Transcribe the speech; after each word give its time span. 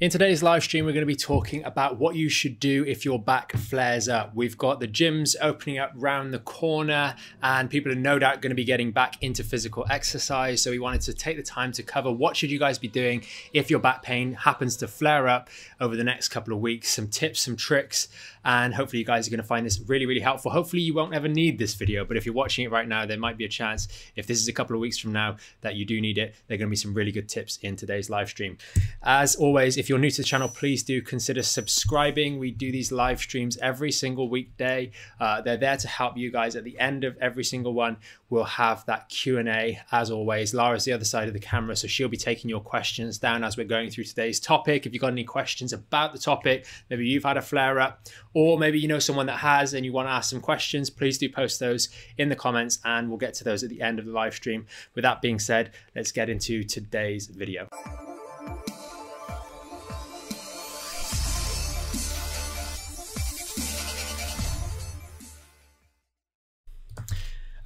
In 0.00 0.10
today's 0.10 0.42
live 0.42 0.64
stream, 0.64 0.86
we're 0.86 0.92
going 0.92 1.02
to 1.02 1.06
be 1.06 1.14
talking 1.14 1.62
about 1.62 2.00
what 2.00 2.16
you 2.16 2.28
should 2.28 2.58
do 2.58 2.84
if 2.84 3.04
your 3.04 3.16
back 3.22 3.52
flares 3.52 4.08
up. 4.08 4.34
We've 4.34 4.58
got 4.58 4.80
the 4.80 4.88
gyms 4.88 5.36
opening 5.40 5.78
up 5.78 5.92
round 5.94 6.34
the 6.34 6.40
corner, 6.40 7.14
and 7.44 7.70
people 7.70 7.92
are 7.92 7.94
no 7.94 8.18
doubt 8.18 8.42
going 8.42 8.50
to 8.50 8.56
be 8.56 8.64
getting 8.64 8.90
back 8.90 9.22
into 9.22 9.44
physical 9.44 9.86
exercise. 9.88 10.60
So 10.60 10.72
we 10.72 10.80
wanted 10.80 11.02
to 11.02 11.14
take 11.14 11.36
the 11.36 11.44
time 11.44 11.70
to 11.70 11.84
cover 11.84 12.10
what 12.10 12.36
should 12.36 12.50
you 12.50 12.58
guys 12.58 12.76
be 12.76 12.88
doing 12.88 13.24
if 13.52 13.70
your 13.70 13.78
back 13.78 14.02
pain 14.02 14.32
happens 14.32 14.76
to 14.78 14.88
flare 14.88 15.28
up 15.28 15.48
over 15.80 15.94
the 15.94 16.02
next 16.02 16.30
couple 16.30 16.52
of 16.52 16.58
weeks. 16.58 16.88
Some 16.88 17.06
tips, 17.06 17.42
some 17.42 17.54
tricks, 17.54 18.08
and 18.44 18.74
hopefully 18.74 18.98
you 18.98 19.06
guys 19.06 19.28
are 19.28 19.30
going 19.30 19.40
to 19.40 19.46
find 19.46 19.64
this 19.64 19.80
really, 19.86 20.06
really 20.06 20.20
helpful. 20.20 20.50
Hopefully 20.50 20.82
you 20.82 20.92
won't 20.92 21.14
ever 21.14 21.28
need 21.28 21.56
this 21.56 21.74
video, 21.74 22.04
but 22.04 22.16
if 22.16 22.26
you're 22.26 22.34
watching 22.34 22.64
it 22.64 22.72
right 22.72 22.88
now, 22.88 23.06
there 23.06 23.16
might 23.16 23.38
be 23.38 23.44
a 23.44 23.48
chance 23.48 23.86
if 24.16 24.26
this 24.26 24.40
is 24.40 24.48
a 24.48 24.52
couple 24.52 24.74
of 24.74 24.80
weeks 24.80 24.98
from 24.98 25.12
now 25.12 25.36
that 25.60 25.76
you 25.76 25.84
do 25.84 26.00
need 26.00 26.18
it. 26.18 26.34
There 26.48 26.56
are 26.56 26.58
going 26.58 26.68
to 26.68 26.70
be 26.70 26.76
some 26.76 26.94
really 26.94 27.12
good 27.12 27.28
tips 27.28 27.60
in 27.62 27.76
today's 27.76 28.10
live 28.10 28.28
stream. 28.28 28.58
As 29.00 29.36
always, 29.36 29.76
if 29.76 29.83
you're 29.88 29.98
new 29.98 30.10
to 30.10 30.22
the 30.22 30.24
channel, 30.24 30.48
please 30.48 30.82
do 30.82 31.02
consider 31.02 31.42
subscribing. 31.42 32.38
We 32.38 32.50
do 32.50 32.70
these 32.70 32.92
live 32.92 33.18
streams 33.18 33.56
every 33.58 33.90
single 33.92 34.28
weekday. 34.28 34.92
Uh, 35.18 35.40
they're 35.40 35.56
there 35.56 35.76
to 35.76 35.88
help 35.88 36.16
you 36.16 36.30
guys. 36.30 36.56
At 36.56 36.64
the 36.64 36.78
end 36.78 37.04
of 37.04 37.16
every 37.20 37.44
single 37.44 37.74
one, 37.74 37.96
we'll 38.30 38.44
have 38.44 38.84
that 38.86 39.08
Q&A 39.08 39.80
as 39.92 40.10
always. 40.10 40.54
Lara's 40.54 40.84
the 40.84 40.92
other 40.92 41.04
side 41.04 41.28
of 41.28 41.34
the 41.34 41.40
camera, 41.40 41.76
so 41.76 41.86
she'll 41.86 42.08
be 42.08 42.16
taking 42.16 42.50
your 42.50 42.60
questions 42.60 43.18
down 43.18 43.44
as 43.44 43.56
we're 43.56 43.64
going 43.64 43.90
through 43.90 44.04
today's 44.04 44.40
topic. 44.40 44.86
If 44.86 44.92
you've 44.92 45.00
got 45.00 45.12
any 45.12 45.24
questions 45.24 45.72
about 45.72 46.12
the 46.12 46.18
topic, 46.18 46.66
maybe 46.90 47.06
you've 47.06 47.24
had 47.24 47.36
a 47.36 47.42
flare 47.42 47.80
up 47.80 48.06
or 48.32 48.58
maybe 48.58 48.78
you 48.78 48.88
know 48.88 48.98
someone 48.98 49.26
that 49.26 49.38
has 49.38 49.74
and 49.74 49.84
you 49.84 49.92
want 49.92 50.08
to 50.08 50.12
ask 50.12 50.30
some 50.30 50.40
questions, 50.40 50.90
please 50.90 51.18
do 51.18 51.28
post 51.28 51.60
those 51.60 51.88
in 52.18 52.28
the 52.28 52.36
comments 52.36 52.78
and 52.84 53.08
we'll 53.08 53.18
get 53.18 53.34
to 53.34 53.44
those 53.44 53.62
at 53.62 53.70
the 53.70 53.80
end 53.80 53.98
of 53.98 54.06
the 54.06 54.12
live 54.12 54.34
stream. 54.34 54.66
With 54.94 55.02
that 55.02 55.22
being 55.22 55.38
said, 55.38 55.72
let's 55.94 56.12
get 56.12 56.28
into 56.28 56.64
today's 56.64 57.26
video. 57.26 57.68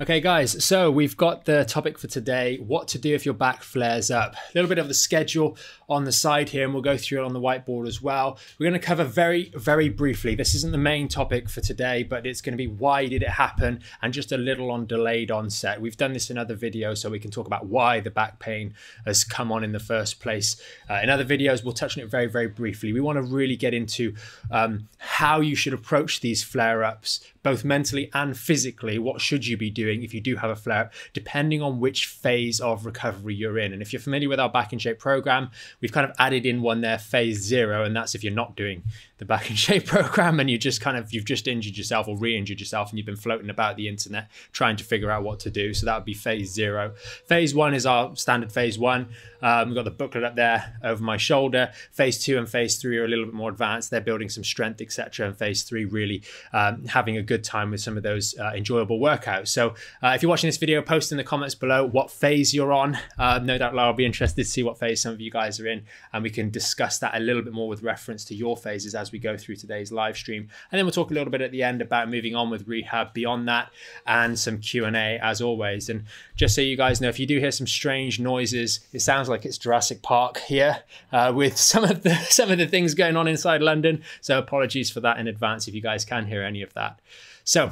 Okay, 0.00 0.20
guys, 0.20 0.64
so 0.64 0.92
we've 0.92 1.16
got 1.16 1.44
the 1.44 1.64
topic 1.64 1.98
for 1.98 2.06
today 2.06 2.58
what 2.58 2.86
to 2.86 2.98
do 3.00 3.16
if 3.16 3.24
your 3.24 3.34
back 3.34 3.64
flares 3.64 4.12
up. 4.12 4.34
A 4.34 4.38
little 4.54 4.68
bit 4.68 4.78
of 4.78 4.86
the 4.86 4.94
schedule 4.94 5.56
on 5.88 6.04
the 6.04 6.12
side 6.12 6.50
here, 6.50 6.62
and 6.62 6.72
we'll 6.72 6.84
go 6.84 6.96
through 6.96 7.22
it 7.22 7.24
on 7.24 7.32
the 7.32 7.40
whiteboard 7.40 7.88
as 7.88 8.00
well. 8.00 8.38
We're 8.58 8.70
going 8.70 8.80
to 8.80 8.86
cover 8.86 9.02
very, 9.02 9.50
very 9.56 9.88
briefly. 9.88 10.36
This 10.36 10.54
isn't 10.54 10.70
the 10.70 10.78
main 10.78 11.08
topic 11.08 11.48
for 11.48 11.60
today, 11.62 12.04
but 12.04 12.26
it's 12.26 12.40
going 12.40 12.52
to 12.52 12.56
be 12.56 12.68
why 12.68 13.08
did 13.08 13.24
it 13.24 13.28
happen 13.28 13.80
and 14.00 14.12
just 14.12 14.30
a 14.30 14.36
little 14.36 14.70
on 14.70 14.86
delayed 14.86 15.32
onset. 15.32 15.80
We've 15.80 15.96
done 15.96 16.12
this 16.12 16.30
in 16.30 16.38
other 16.38 16.54
videos, 16.54 16.98
so 16.98 17.10
we 17.10 17.18
can 17.18 17.32
talk 17.32 17.48
about 17.48 17.66
why 17.66 17.98
the 17.98 18.10
back 18.10 18.38
pain 18.38 18.74
has 19.04 19.24
come 19.24 19.50
on 19.50 19.64
in 19.64 19.72
the 19.72 19.80
first 19.80 20.20
place. 20.20 20.62
Uh, 20.88 21.00
in 21.02 21.10
other 21.10 21.24
videos, 21.24 21.64
we'll 21.64 21.72
touch 21.72 21.98
on 21.98 22.04
it 22.04 22.08
very, 22.08 22.26
very 22.26 22.46
briefly. 22.46 22.92
We 22.92 23.00
want 23.00 23.16
to 23.16 23.22
really 23.22 23.56
get 23.56 23.74
into 23.74 24.14
um, 24.52 24.88
how 24.98 25.40
you 25.40 25.56
should 25.56 25.72
approach 25.72 26.20
these 26.20 26.44
flare 26.44 26.84
ups, 26.84 27.18
both 27.42 27.64
mentally 27.64 28.10
and 28.14 28.38
physically. 28.38 29.00
What 29.00 29.20
should 29.20 29.44
you 29.44 29.56
be 29.56 29.70
doing 29.70 29.87
if 29.88 30.14
you 30.14 30.20
do 30.20 30.36
have 30.36 30.50
a 30.50 30.56
flare 30.56 30.84
up, 30.84 30.92
depending 31.12 31.62
on 31.62 31.80
which 31.80 32.06
phase 32.06 32.60
of 32.60 32.86
recovery 32.86 33.34
you're 33.34 33.58
in? 33.58 33.72
And 33.72 33.82
if 33.82 33.92
you're 33.92 34.00
familiar 34.00 34.28
with 34.28 34.40
our 34.40 34.48
Back 34.48 34.72
in 34.72 34.78
Shape 34.78 34.98
program, 34.98 35.50
we've 35.80 35.92
kind 35.92 36.08
of 36.08 36.14
added 36.18 36.46
in 36.46 36.62
one 36.62 36.80
there, 36.80 36.98
phase 36.98 37.40
zero, 37.40 37.84
and 37.84 37.94
that's 37.94 38.14
if 38.14 38.24
you're 38.24 38.32
not 38.32 38.56
doing 38.56 38.82
the 39.18 39.24
Back 39.24 39.50
in 39.50 39.56
Shape 39.56 39.86
program 39.86 40.40
and 40.40 40.48
you 40.50 40.58
just 40.58 40.80
kind 40.80 40.96
of 40.96 41.12
you've 41.12 41.24
just 41.24 41.46
injured 41.46 41.76
yourself 41.76 42.08
or 42.08 42.16
re-injured 42.16 42.60
yourself 42.60 42.90
and 42.90 42.98
you've 42.98 43.06
been 43.06 43.16
floating 43.16 43.50
about 43.50 43.76
the 43.76 43.88
internet 43.88 44.28
trying 44.52 44.76
to 44.76 44.84
figure 44.84 45.10
out 45.10 45.22
what 45.22 45.40
to 45.40 45.50
do. 45.50 45.74
So 45.74 45.86
that 45.86 45.94
would 45.96 46.04
be 46.04 46.14
phase 46.14 46.52
zero. 46.52 46.92
Phase 47.26 47.54
one 47.54 47.74
is 47.74 47.86
our 47.86 48.16
standard 48.16 48.52
phase 48.52 48.78
one. 48.78 49.08
Um, 49.40 49.68
we've 49.68 49.76
got 49.76 49.84
the 49.84 49.90
booklet 49.90 50.24
up 50.24 50.34
there 50.34 50.76
over 50.82 51.02
my 51.02 51.16
shoulder. 51.16 51.70
Phase 51.92 52.22
two 52.22 52.38
and 52.38 52.48
phase 52.48 52.76
three 52.76 52.98
are 52.98 53.04
a 53.04 53.08
little 53.08 53.24
bit 53.24 53.34
more 53.34 53.50
advanced. 53.50 53.90
They're 53.90 54.00
building 54.00 54.28
some 54.28 54.44
strength, 54.44 54.80
etc. 54.80 55.26
And 55.26 55.36
phase 55.36 55.62
three 55.62 55.84
really 55.84 56.22
um, 56.52 56.84
having 56.86 57.16
a 57.16 57.22
good 57.22 57.44
time 57.44 57.70
with 57.70 57.80
some 57.80 57.96
of 57.96 58.02
those 58.02 58.36
uh, 58.38 58.52
enjoyable 58.54 58.98
workouts. 58.98 59.48
So 59.48 59.74
uh, 60.02 60.12
if 60.14 60.22
you're 60.22 60.30
watching 60.30 60.48
this 60.48 60.56
video, 60.56 60.82
post 60.82 61.12
in 61.12 61.18
the 61.18 61.24
comments 61.24 61.54
below 61.54 61.86
what 61.86 62.10
phase 62.10 62.54
you're 62.54 62.72
on. 62.72 62.98
Uh, 63.18 63.38
no 63.42 63.58
doubt 63.58 63.74
will 63.74 63.92
be 63.92 64.06
interested 64.06 64.42
to 64.42 64.48
see 64.48 64.62
what 64.62 64.78
phase 64.78 65.02
some 65.02 65.12
of 65.12 65.20
you 65.20 65.30
guys 65.30 65.60
are 65.60 65.66
in, 65.66 65.84
and 66.12 66.22
we 66.22 66.30
can 66.30 66.50
discuss 66.50 66.98
that 66.98 67.14
a 67.14 67.20
little 67.20 67.42
bit 67.42 67.52
more 67.52 67.68
with 67.68 67.82
reference 67.82 68.24
to 68.24 68.34
your 68.34 68.56
phases 68.56 68.94
as 68.94 69.07
we 69.12 69.18
go 69.18 69.36
through 69.36 69.56
today's 69.56 69.92
live 69.92 70.16
stream. 70.16 70.48
And 70.70 70.78
then 70.78 70.84
we'll 70.84 70.92
talk 70.92 71.10
a 71.10 71.14
little 71.14 71.30
bit 71.30 71.40
at 71.40 71.50
the 71.50 71.62
end 71.62 71.82
about 71.82 72.08
moving 72.08 72.34
on 72.34 72.50
with 72.50 72.66
rehab 72.66 73.12
beyond 73.12 73.48
that, 73.48 73.70
and 74.06 74.38
some 74.38 74.58
Q 74.58 74.84
and 74.84 74.96
A 74.96 75.18
as 75.22 75.40
always. 75.40 75.88
And 75.88 76.04
just 76.36 76.54
so 76.54 76.60
you 76.60 76.76
guys 76.76 77.00
know, 77.00 77.08
if 77.08 77.18
you 77.18 77.26
do 77.26 77.38
hear 77.38 77.50
some 77.50 77.66
strange 77.66 78.20
noises, 78.20 78.80
it 78.92 79.00
sounds 79.00 79.28
like 79.28 79.44
it's 79.44 79.58
Jurassic 79.58 80.02
Park 80.02 80.38
here 80.38 80.82
uh, 81.12 81.32
with 81.34 81.56
some 81.56 81.84
of 81.84 82.02
the 82.02 82.14
some 82.30 82.50
of 82.50 82.58
the 82.58 82.66
things 82.66 82.94
going 82.94 83.16
on 83.16 83.28
inside 83.28 83.62
London. 83.62 84.02
So 84.20 84.38
apologies 84.38 84.90
for 84.90 85.00
that 85.00 85.18
in 85.18 85.28
advance 85.28 85.68
if 85.68 85.74
you 85.74 85.82
guys 85.82 86.04
can 86.04 86.26
hear 86.26 86.42
any 86.42 86.62
of 86.62 86.72
that. 86.74 87.00
So, 87.44 87.70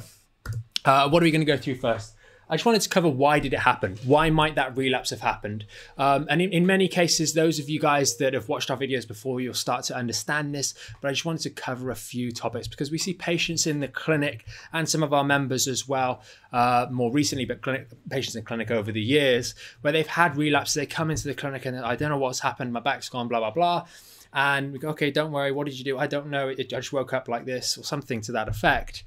uh, 0.84 1.08
what 1.08 1.22
are 1.22 1.24
we 1.24 1.30
going 1.30 1.44
to 1.44 1.47
go 1.47 1.58
through 1.58 1.76
first? 1.76 2.16
I 2.49 2.55
just 2.55 2.65
wanted 2.65 2.83
to 2.83 2.89
cover 2.89 3.09
why 3.09 3.41
did 3.41 3.53
it 3.53 3.59
happen? 3.59 3.99
Why 4.05 4.31
might 4.31 4.55
that 4.55 4.77
relapse 4.77 5.11
have 5.11 5.21
happened? 5.21 5.67
Um, 5.99 6.27
and 6.31 6.41
in, 6.41 6.53
in, 6.53 6.67
many 6.67 6.87
cases, 6.87 7.33
those 7.33 7.59
of 7.59 7.69
you 7.69 7.81
guys 7.81 8.19
that 8.19 8.34
have 8.34 8.49
watched 8.49 8.71
our 8.71 8.77
videos 8.77 9.07
before, 9.07 9.41
you'll 9.41 9.55
start 9.55 9.84
to 9.87 9.97
understand 9.97 10.55
this. 10.55 10.73
But 11.01 11.09
I 11.09 11.12
just 11.12 11.25
wanted 11.25 11.43
to 11.43 11.51
cover 11.51 11.91
a 11.91 11.97
few 11.97 12.31
topics 12.31 12.69
because 12.69 12.93
we 12.93 12.99
see 12.99 13.15
patients 13.15 13.67
in 13.67 13.81
the 13.81 13.89
clinic 13.89 14.47
and 14.73 14.89
some 14.89 15.03
of 15.03 15.12
our 15.12 15.25
members 15.25 15.67
as 15.67 15.89
well, 15.89 16.23
uh, 16.53 16.87
more 16.91 17.11
recently, 17.11 17.47
but 17.47 17.62
clinic, 17.62 17.89
patients 18.11 18.37
in 18.37 18.45
clinic 18.45 18.71
over 18.71 18.93
the 18.93 19.03
years, 19.03 19.57
where 19.81 19.93
they've 19.93 20.07
had 20.07 20.37
relapses. 20.37 20.75
They 20.75 20.87
come 20.87 21.11
into 21.11 21.27
the 21.27 21.34
clinic 21.34 21.67
and 21.67 21.77
I 21.78 21.97
don't 21.97 22.11
know 22.11 22.19
what's 22.19 22.41
happened. 22.41 22.73
My 22.73 22.81
back's 22.81 23.09
gone, 23.09 23.27
blah 23.27 23.41
blah 23.41 23.51
blah. 23.51 23.87
And 24.33 24.73
we 24.73 24.78
go, 24.78 24.91
okay, 24.91 25.11
don't 25.11 25.33
worry. 25.33 25.51
What 25.51 25.67
did 25.67 25.78
you 25.78 25.84
do? 25.84 25.99
I 25.99 26.07
don't 26.07 26.28
know. 26.28 26.51
I 26.51 26.55
just 26.63 26.93
woke 26.93 27.13
up 27.13 27.27
like 27.27 27.45
this, 27.45 27.78
or 27.78 27.83
something 27.83 28.21
to 28.23 28.33
that 28.33 28.49
effect. 28.49 29.03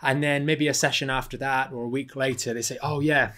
And 0.00 0.22
then 0.22 0.46
maybe 0.46 0.68
a 0.68 0.74
session 0.74 1.10
after 1.10 1.36
that 1.38 1.72
or 1.72 1.84
a 1.84 1.88
week 1.88 2.14
later, 2.14 2.54
they 2.54 2.62
say, 2.62 2.78
oh, 2.82 3.00
yeah, 3.00 3.32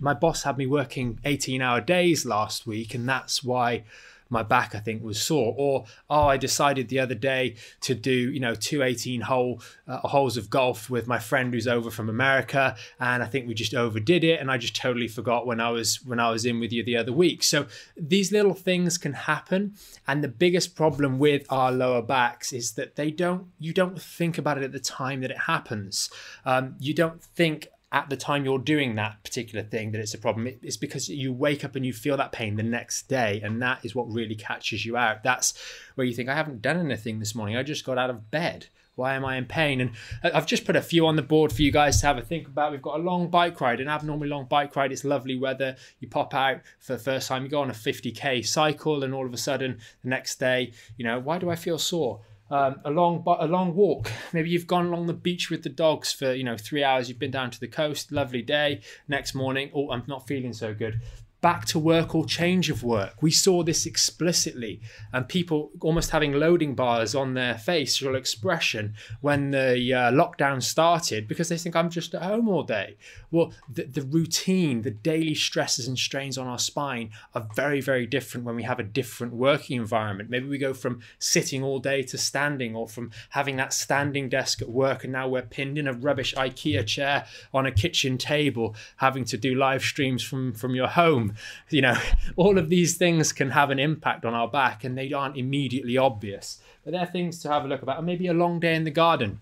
my 0.00 0.14
boss 0.14 0.42
had 0.42 0.58
me 0.58 0.66
working 0.66 1.18
18 1.24 1.62
hour 1.62 1.80
days 1.80 2.26
last 2.26 2.66
week, 2.66 2.94
and 2.94 3.08
that's 3.08 3.44
why 3.44 3.84
my 4.30 4.42
back, 4.42 4.74
I 4.74 4.78
think, 4.78 5.02
was 5.02 5.20
sore. 5.20 5.54
Or, 5.56 5.84
oh, 6.08 6.26
I 6.28 6.36
decided 6.36 6.88
the 6.88 7.00
other 7.00 7.14
day 7.14 7.56
to 7.82 7.94
do, 7.94 8.12
you 8.12 8.40
know, 8.40 8.54
two 8.54 8.82
18 8.82 9.22
hole 9.22 9.60
uh, 9.86 9.98
holes 9.98 10.36
of 10.36 10.48
golf 10.50 10.88
with 10.88 11.06
my 11.06 11.18
friend 11.18 11.52
who's 11.52 11.66
over 11.66 11.90
from 11.90 12.08
America. 12.08 12.76
And 12.98 13.22
I 13.22 13.26
think 13.26 13.46
we 13.46 13.54
just 13.54 13.74
overdid 13.74 14.24
it. 14.24 14.40
And 14.40 14.50
I 14.50 14.58
just 14.58 14.76
totally 14.76 15.08
forgot 15.08 15.46
when 15.46 15.60
I 15.60 15.70
was, 15.70 16.04
when 16.04 16.20
I 16.20 16.30
was 16.30 16.44
in 16.44 16.60
with 16.60 16.72
you 16.72 16.82
the 16.82 16.96
other 16.96 17.12
week. 17.12 17.42
So 17.42 17.66
these 17.96 18.32
little 18.32 18.54
things 18.54 18.98
can 18.98 19.12
happen. 19.12 19.74
And 20.06 20.22
the 20.22 20.28
biggest 20.28 20.76
problem 20.76 21.18
with 21.18 21.46
our 21.50 21.72
lower 21.72 22.02
backs 22.02 22.52
is 22.52 22.72
that 22.72 22.96
they 22.96 23.10
don't, 23.10 23.48
you 23.58 23.72
don't 23.72 24.00
think 24.00 24.38
about 24.38 24.58
it 24.58 24.64
at 24.64 24.72
the 24.72 24.80
time 24.80 25.20
that 25.22 25.30
it 25.30 25.38
happens. 25.38 26.10
Um, 26.44 26.76
you 26.78 26.94
don't 26.94 27.22
think, 27.22 27.68
at 27.92 28.08
the 28.08 28.16
time 28.16 28.44
you're 28.44 28.58
doing 28.58 28.94
that 28.94 29.22
particular 29.24 29.64
thing 29.64 29.90
that 29.92 30.00
it's 30.00 30.14
a 30.14 30.18
problem. 30.18 30.46
It's 30.62 30.76
because 30.76 31.08
you 31.08 31.32
wake 31.32 31.64
up 31.64 31.74
and 31.74 31.84
you 31.84 31.92
feel 31.92 32.16
that 32.16 32.32
pain 32.32 32.56
the 32.56 32.62
next 32.62 33.08
day, 33.08 33.40
and 33.42 33.60
that 33.62 33.84
is 33.84 33.94
what 33.94 34.12
really 34.12 34.36
catches 34.36 34.86
you 34.86 34.96
out. 34.96 35.24
That's 35.24 35.54
where 35.96 36.06
you 36.06 36.14
think, 36.14 36.28
I 36.28 36.34
haven't 36.34 36.62
done 36.62 36.78
anything 36.78 37.18
this 37.18 37.34
morning. 37.34 37.56
I 37.56 37.62
just 37.62 37.84
got 37.84 37.98
out 37.98 38.10
of 38.10 38.30
bed. 38.30 38.66
Why 38.96 39.14
am 39.14 39.24
I 39.24 39.36
in 39.36 39.46
pain? 39.46 39.80
And 39.80 39.92
I've 40.22 40.46
just 40.46 40.66
put 40.66 40.76
a 40.76 40.82
few 40.82 41.06
on 41.06 41.16
the 41.16 41.22
board 41.22 41.52
for 41.52 41.62
you 41.62 41.72
guys 41.72 42.00
to 42.00 42.06
have 42.06 42.18
a 42.18 42.22
think 42.22 42.46
about. 42.46 42.72
We've 42.72 42.82
got 42.82 43.00
a 43.00 43.02
long 43.02 43.28
bike 43.28 43.60
ride, 43.60 43.80
an 43.80 43.88
abnormally 43.88 44.28
long 44.28 44.44
bike 44.44 44.76
ride. 44.76 44.92
It's 44.92 45.04
lovely 45.04 45.36
weather. 45.36 45.76
You 46.00 46.08
pop 46.08 46.34
out 46.34 46.60
for 46.80 46.92
the 46.92 46.98
first 46.98 47.28
time, 47.28 47.44
you 47.44 47.48
go 47.48 47.62
on 47.62 47.70
a 47.70 47.74
50k 47.74 48.46
cycle, 48.46 49.02
and 49.02 49.14
all 49.14 49.24
of 49.24 49.32
a 49.32 49.38
sudden, 49.38 49.78
the 50.02 50.10
next 50.10 50.38
day, 50.38 50.72
you 50.98 51.04
know, 51.04 51.18
why 51.18 51.38
do 51.38 51.48
I 51.48 51.56
feel 51.56 51.78
sore? 51.78 52.20
Um, 52.50 52.80
a 52.84 52.90
long 52.90 53.22
a 53.26 53.46
long 53.46 53.74
walk. 53.74 54.10
Maybe 54.32 54.50
you've 54.50 54.66
gone 54.66 54.86
along 54.86 55.06
the 55.06 55.14
beach 55.14 55.50
with 55.50 55.62
the 55.62 55.68
dogs 55.68 56.12
for 56.12 56.32
you 56.32 56.44
know 56.44 56.56
three 56.56 56.84
hours. 56.84 57.08
You've 57.08 57.18
been 57.18 57.30
down 57.30 57.50
to 57.50 57.60
the 57.60 57.68
coast, 57.68 58.12
lovely 58.12 58.42
day. 58.42 58.80
Next 59.08 59.34
morning, 59.34 59.70
oh, 59.74 59.90
I'm 59.90 60.04
not 60.06 60.26
feeling 60.26 60.52
so 60.52 60.74
good 60.74 61.00
back 61.40 61.64
to 61.64 61.78
work 61.78 62.14
or 62.14 62.26
change 62.26 62.68
of 62.68 62.82
work. 62.82 63.22
We 63.22 63.30
saw 63.30 63.62
this 63.62 63.86
explicitly, 63.86 64.80
and 65.12 65.28
people 65.28 65.70
almost 65.80 66.10
having 66.10 66.32
loading 66.32 66.74
bars 66.74 67.14
on 67.14 67.34
their 67.34 67.56
facial 67.56 68.14
expression 68.14 68.94
when 69.20 69.50
the 69.50 69.94
uh, 69.94 70.12
lockdown 70.12 70.62
started 70.62 71.26
because 71.26 71.48
they 71.48 71.56
think 71.56 71.74
I'm 71.74 71.90
just 71.90 72.14
at 72.14 72.22
home 72.22 72.48
all 72.48 72.62
day. 72.62 72.96
Well, 73.30 73.52
the, 73.72 73.84
the 73.84 74.02
routine, 74.02 74.82
the 74.82 74.90
daily 74.90 75.34
stresses 75.34 75.88
and 75.88 75.98
strains 75.98 76.36
on 76.36 76.46
our 76.46 76.58
spine 76.58 77.10
are 77.34 77.48
very, 77.54 77.80
very 77.80 78.06
different 78.06 78.44
when 78.44 78.56
we 78.56 78.64
have 78.64 78.78
a 78.78 78.84
different 78.84 79.32
working 79.32 79.78
environment. 79.78 80.28
Maybe 80.28 80.48
we 80.48 80.58
go 80.58 80.74
from 80.74 81.00
sitting 81.18 81.62
all 81.62 81.78
day 81.78 82.02
to 82.02 82.18
standing, 82.18 82.76
or 82.76 82.86
from 82.86 83.10
having 83.30 83.56
that 83.56 83.72
standing 83.72 84.28
desk 84.28 84.60
at 84.60 84.68
work, 84.68 85.04
and 85.04 85.12
now 85.12 85.28
we're 85.28 85.42
pinned 85.42 85.78
in 85.78 85.88
a 85.88 85.92
rubbish 85.92 86.34
IKEA 86.34 86.86
chair 86.86 87.26
on 87.54 87.64
a 87.64 87.72
kitchen 87.72 88.18
table, 88.18 88.74
having 88.96 89.24
to 89.24 89.38
do 89.38 89.54
live 89.54 89.82
streams 89.82 90.22
from, 90.22 90.52
from 90.52 90.74
your 90.74 90.88
home 90.88 91.29
you 91.68 91.82
know, 91.82 91.96
all 92.36 92.58
of 92.58 92.68
these 92.68 92.96
things 92.96 93.32
can 93.32 93.50
have 93.50 93.70
an 93.70 93.78
impact 93.78 94.24
on 94.24 94.34
our 94.34 94.48
back 94.48 94.84
and 94.84 94.96
they 94.96 95.12
aren't 95.12 95.36
immediately 95.36 95.96
obvious. 95.96 96.60
But 96.84 96.92
they're 96.92 97.06
things 97.06 97.40
to 97.42 97.48
have 97.48 97.64
a 97.64 97.68
look 97.68 97.82
about. 97.82 97.98
And 97.98 98.06
maybe 98.06 98.26
a 98.26 98.34
long 98.34 98.60
day 98.60 98.74
in 98.74 98.84
the 98.84 98.90
garden 98.90 99.40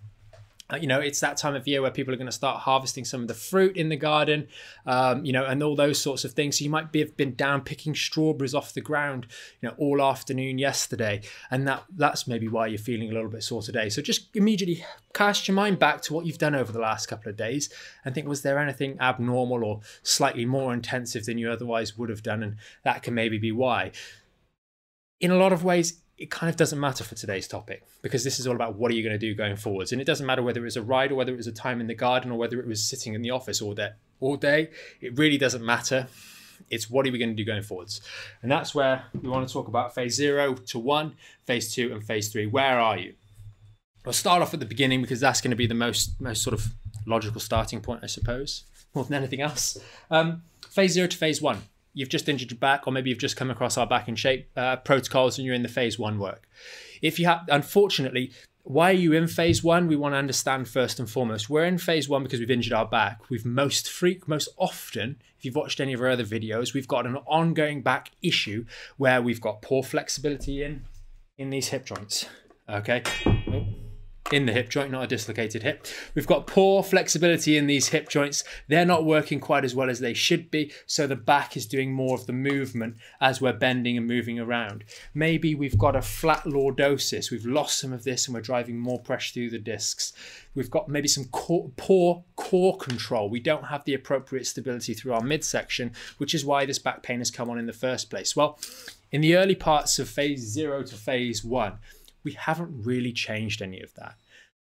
you 0.76 0.87
know, 0.87 1.00
it's 1.00 1.20
that 1.20 1.38
time 1.38 1.55
of 1.55 1.67
year 1.67 1.81
where 1.81 1.91
people 1.91 2.12
are 2.12 2.19
going 2.19 2.26
to 2.26 2.32
start 2.32 2.61
harvesting 2.61 3.05
some 3.05 3.23
of 3.23 3.29
the 3.29 3.35
fruit 3.35 3.76
in 3.76 3.88
the 3.88 3.97
garden, 3.97 4.49
um, 4.85 5.25
you 5.25 5.32
know, 5.32 5.47
and 5.47 5.62
all 5.62 5.75
those 5.75 5.99
sorts 5.99 6.25
of 6.25 6.32
things. 6.32 6.59
So 6.59 6.65
you 6.65 6.70
might 6.70 6.93
be 6.93 6.99
have 6.99 7.17
been 7.17 7.35
down 7.35 7.62
picking 7.62 7.94
strawberries 7.94 8.55
off 8.55 8.75
the 8.75 8.82
ground, 8.82 9.26
you 9.61 9.69
know, 9.69 9.75
all 9.79 10.03
afternoon 10.03 10.59
yesterday, 10.59 11.23
and 11.50 11.67
that 11.67 11.85
that's 11.97 12.26
maybe 12.26 12.49
why 12.49 12.67
you're 12.67 12.79
feeling 12.79 13.11
a 13.11 13.15
little 13.15 13.31
bit 13.31 13.43
sore 13.43 13.62
today. 13.62 13.88
So 13.88 14.03
just 14.03 14.29
immediately 14.37 14.85
cast 15.15 15.49
your 15.49 15.55
mind 15.55 15.79
back 15.79 16.03
to 16.03 16.12
what 16.12 16.26
you've 16.26 16.38
done 16.38 16.55
over 16.55 16.70
the 16.70 16.81
last 16.81 17.06
couple 17.06 17.31
of 17.31 17.37
days 17.37 17.73
and 18.05 18.15
think, 18.15 18.29
was 18.29 18.43
there 18.43 18.59
anything 18.59 18.99
abnormal 19.00 19.65
or 19.65 19.81
slightly 20.03 20.44
more 20.44 20.75
intensive 20.75 21.25
than 21.25 21.38
you 21.38 21.50
otherwise 21.50 21.97
would 21.97 22.11
have 22.11 22.23
done, 22.23 22.43
and 22.43 22.56
that 22.85 23.03
can 23.03 23.15
maybe 23.15 23.38
be 23.38 23.53
why. 23.53 23.91
In 25.20 25.31
a 25.31 25.37
lot 25.37 25.53
of 25.53 25.65
ways, 25.65 26.03
it 26.19 26.31
kind 26.31 26.50
of 26.50 26.56
doesn't 26.56 26.81
matter 26.81 27.05
for 27.05 27.15
today's 27.15 27.47
topic 27.47 27.85
because 28.03 28.25
this 28.25 28.41
is 28.41 28.47
all 28.47 28.56
about 28.56 28.75
what 28.75 28.91
are 28.91 28.94
you 28.94 29.05
going 29.05 29.12
to 29.12 29.19
do 29.19 29.35
going 29.35 29.55
forwards. 29.55 29.93
And 29.93 30.00
it 30.00 30.05
doesn't 30.05 30.26
matter 30.26 30.43
whether 30.43 30.61
it 30.61 30.65
was 30.65 30.76
a 30.76 30.82
ride 30.82 31.12
or 31.12 31.15
whether 31.15 31.32
it 31.32 31.37
was 31.37 31.47
a 31.47 31.53
time 31.53 31.81
in 31.81 31.87
the 31.87 31.94
garden 31.94 32.32
or 32.32 32.38
whether 32.38 32.59
it 32.59 32.67
was 32.67 32.82
sitting 32.82 33.15
in 33.15 33.23
the 33.23 33.31
office 33.31 33.62
all 33.62 33.73
day. 33.73 33.91
All 34.20 34.37
day, 34.37 34.70
it 35.00 35.17
really 35.17 35.38
doesn't 35.38 35.65
matter. 35.65 36.09
It's 36.70 36.91
what 36.91 37.06
are 37.06 37.12
we 37.12 37.19
going 37.19 37.31
to 37.31 37.37
do 37.37 37.44
going 37.44 37.62
forwards, 37.62 38.00
and 38.43 38.50
that's 38.50 38.75
where 38.75 39.05
we 39.23 39.29
want 39.29 39.47
to 39.47 39.53
talk 39.53 39.69
about 39.69 39.94
phase 39.94 40.17
zero 40.17 40.55
to 40.55 40.79
one, 40.81 41.15
phase 41.47 41.73
two, 41.73 41.93
and 41.93 42.05
phase 42.05 42.32
three. 42.32 42.47
Where 42.47 42.81
are 42.81 42.99
you? 42.99 43.15
We'll 44.05 44.12
start 44.12 44.43
off 44.43 44.53
at 44.55 44.59
the 44.59 44.67
beginning 44.67 45.00
because 45.00 45.20
that's 45.20 45.41
going 45.41 45.53
to 45.53 45.56
be 45.56 45.69
the 45.69 45.75
most 45.75 46.20
most 46.20 46.43
sort 46.43 46.55
of 46.55 46.67
logical 47.06 47.41
starting 47.41 47.81
point, 47.81 48.00
I 48.03 48.06
suppose, 48.09 48.65
more 48.93 49.05
than 49.05 49.15
anything 49.15 49.41
else. 49.41 49.79
Um, 50.11 50.43
phase 50.69 50.94
zero 50.94 51.06
to 51.06 51.17
phase 51.17 51.41
one 51.41 51.62
you've 51.94 52.08
just 52.08 52.29
injured 52.29 52.50
your 52.50 52.58
back, 52.58 52.87
or 52.87 52.93
maybe 52.93 53.11
you've 53.11 53.19
just 53.19 53.37
come 53.37 53.50
across 53.50 53.76
our 53.76 53.87
back 53.87 54.08
in 54.08 54.17
shape 54.17 54.49
uh, 54.56 54.76
protocols 54.76 55.38
and 55.38 55.46
you're 55.46 55.55
in 55.55 55.62
the 55.62 55.69
phase 55.69 55.99
one 55.99 56.19
work. 56.19 56.49
If 57.02 57.19
you 57.19 57.26
have, 57.26 57.44
unfortunately, 57.49 58.32
why 58.62 58.90
are 58.90 58.94
you 58.94 59.12
in 59.14 59.29
phase 59.29 59.64
one? 59.64 59.87
We 59.87 59.96
want 59.96 60.12
to 60.14 60.19
understand 60.19 60.69
first 60.69 60.99
and 61.00 61.08
foremost. 61.08 61.49
We're 61.49 61.64
in 61.64 61.79
phase 61.79 62.08
one 62.08 62.23
because 62.23 62.40
we've 62.40 62.50
injured 62.50 62.75
our 62.75 62.87
back. 62.87 63.31
We've 63.31 63.46
most 63.46 63.88
freak, 63.90 64.29
most 64.29 64.49
often, 64.58 65.17
if 65.38 65.44
you've 65.44 65.56
watched 65.56 65.81
any 65.81 65.93
of 65.93 66.00
our 66.00 66.08
other 66.08 66.25
videos, 66.25 66.75
we've 66.75 66.88
got 66.88 67.06
an 67.06 67.17
ongoing 67.26 67.81
back 67.81 68.11
issue 68.23 68.67
where 68.96 69.23
we've 69.23 69.41
got 69.41 69.62
poor 69.62 69.82
flexibility 69.82 70.62
in 70.62 70.84
in 71.38 71.50
these 71.50 71.69
hip 71.69 71.87
joints. 71.87 72.26
Okay. 72.69 73.02
Oh 73.26 73.88
in 74.33 74.47
the 74.47 74.53
hip 74.53 74.69
joint, 74.69 74.91
not 74.91 75.05
a 75.05 75.07
dislocated 75.07 75.63
hip. 75.63 75.87
We've 76.15 76.27
got 76.27 76.47
poor 76.47 76.83
flexibility 76.83 77.57
in 77.57 77.67
these 77.67 77.89
hip 77.89 78.09
joints. 78.09 78.45
They're 78.69 78.85
not 78.85 79.05
working 79.05 79.41
quite 79.41 79.65
as 79.65 79.75
well 79.75 79.89
as 79.89 80.01
they 80.01 80.15
should 80.15 80.51
be, 80.51 80.73
so 80.87 81.07
the 81.07 81.17
back 81.17 81.57
is 81.57 81.67
doing 81.67 81.93
more 81.93 82.15
of 82.15 82.27
the 82.27 82.33
movement 82.33 82.97
as 83.21 83.41
we're 83.41 83.53
bending 83.53 83.97
and 83.97 84.07
moving 84.07 84.39
around. 84.39 84.85
Maybe 85.15 85.55
we've 85.55 85.79
got 85.79 85.97
a 85.97 86.03
flat 86.03 86.45
lordosis. 86.45 87.31
We've 87.31 87.47
lost 87.47 87.79
some 87.79 87.93
of 87.93 88.05
this 88.05 88.27
and 88.27 88.35
we're 88.35 88.41
driving 88.41 88.79
more 88.79 89.01
pressure 89.01 89.33
through 89.33 89.51
the 89.51 89.59
discs. 89.59 90.13
We've 90.55 90.71
got 90.71 90.89
maybe 90.89 91.09
some 91.09 91.27
core, 91.27 91.71
poor 91.77 92.25
core 92.37 92.77
control. 92.77 93.31
We 93.31 93.41
don't 93.41 93.65
have 93.65 93.85
the 93.85 93.95
appropriate 93.95 94.47
stability 94.47 94.95
through 94.95 95.13
our 95.13 95.23
midsection, 95.23 95.93
which 96.19 96.35
is 96.35 96.45
why 96.45 96.67
this 96.67 96.79
back 96.79 97.03
pain 97.03 97.19
has 97.19 97.31
come 97.31 97.49
on 97.51 97.59
in 97.59 97.67
the 97.67 97.73
first 97.73 98.11
place. 98.11 98.35
Well, 98.35 98.59
in 99.11 99.21
the 99.21 99.37
early 99.37 99.55
parts 99.55 99.99
of 99.99 100.09
phase 100.09 100.41
zero 100.41 100.83
to 100.83 100.95
phase 100.95 101.45
one, 101.45 101.79
we 102.29 102.35
haven't 102.35 102.85
really 102.85 103.11
changed 103.11 103.63
any 103.63 103.81
of 103.81 103.95
that. 103.95 104.17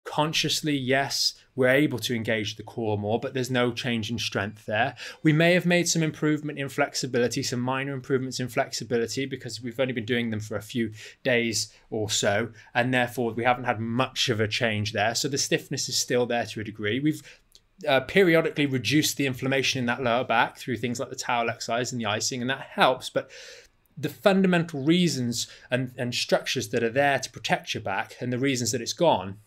Consciously, 0.04 0.78
yes, 0.78 1.34
we're 1.56 1.70
able 1.70 1.98
to 1.98 2.14
engage 2.14 2.58
the 2.58 2.62
core 2.62 2.96
more, 2.96 3.20
but 3.20 3.34
there's 3.34 3.50
no 3.50 3.72
change 3.72 4.12
in 4.12 4.20
strength 4.20 4.68
there. 4.68 4.96
We 5.24 5.34
may 5.34 5.56
have 5.56 5.66
made 5.66 5.88
some 5.88 6.04
improvement 6.04 6.60
in 6.60 6.70
flexibility, 6.70 7.42
some 7.42 7.60
minor 7.60 7.94
improvements 7.94 8.40
in 8.40 8.50
flexibility 8.50 9.26
because 9.26 9.64
we've 9.64 9.80
only 9.80 9.94
been 9.94 10.06
doing 10.06 10.30
them 10.30 10.42
for 10.42 10.56
a 10.56 10.62
few 10.62 10.92
days 11.24 11.74
or 11.90 12.08
so, 12.08 12.50
and 12.76 12.94
therefore 12.94 13.34
we 13.34 13.44
haven't 13.44 13.64
had 13.64 13.80
much 13.80 14.30
of 14.30 14.40
a 14.40 14.48
change 14.48 14.94
there. 14.94 15.16
So 15.16 15.28
the 15.28 15.40
stiffness 15.40 15.90
is 15.90 15.98
still 15.98 16.28
there 16.28 16.46
to 16.46 16.60
a 16.60 16.64
degree. 16.64 17.00
We've 17.00 17.24
uh, 17.88 18.02
periodically 18.02 18.68
reduced 18.68 19.18
the 19.18 19.26
inflammation 19.26 19.80
in 19.80 19.88
that 19.88 20.04
lower 20.04 20.24
back 20.24 20.60
through 20.60 20.78
things 20.78 21.00
like 21.00 21.10
the 21.10 21.16
towel 21.16 21.50
exercise 21.50 21.92
and 21.92 22.00
the 22.00 22.06
icing, 22.06 22.42
and 22.42 22.50
that 22.52 22.62
helps. 22.62 23.10
But 23.10 23.32
the 23.98 24.10
fundamental 24.10 24.82
reasons 24.82 25.48
and, 25.72 25.94
and 25.98 26.14
structures 26.14 26.70
that 26.70 26.84
are 26.84 26.90
there 26.90 27.20
to 27.20 27.30
protect 27.30 27.74
your 27.74 27.82
back 27.82 28.16
and 28.20 28.32
the 28.32 28.40
reasons 28.40 28.72
that 28.72 28.82
it's 28.82 28.94
gone 28.94 29.38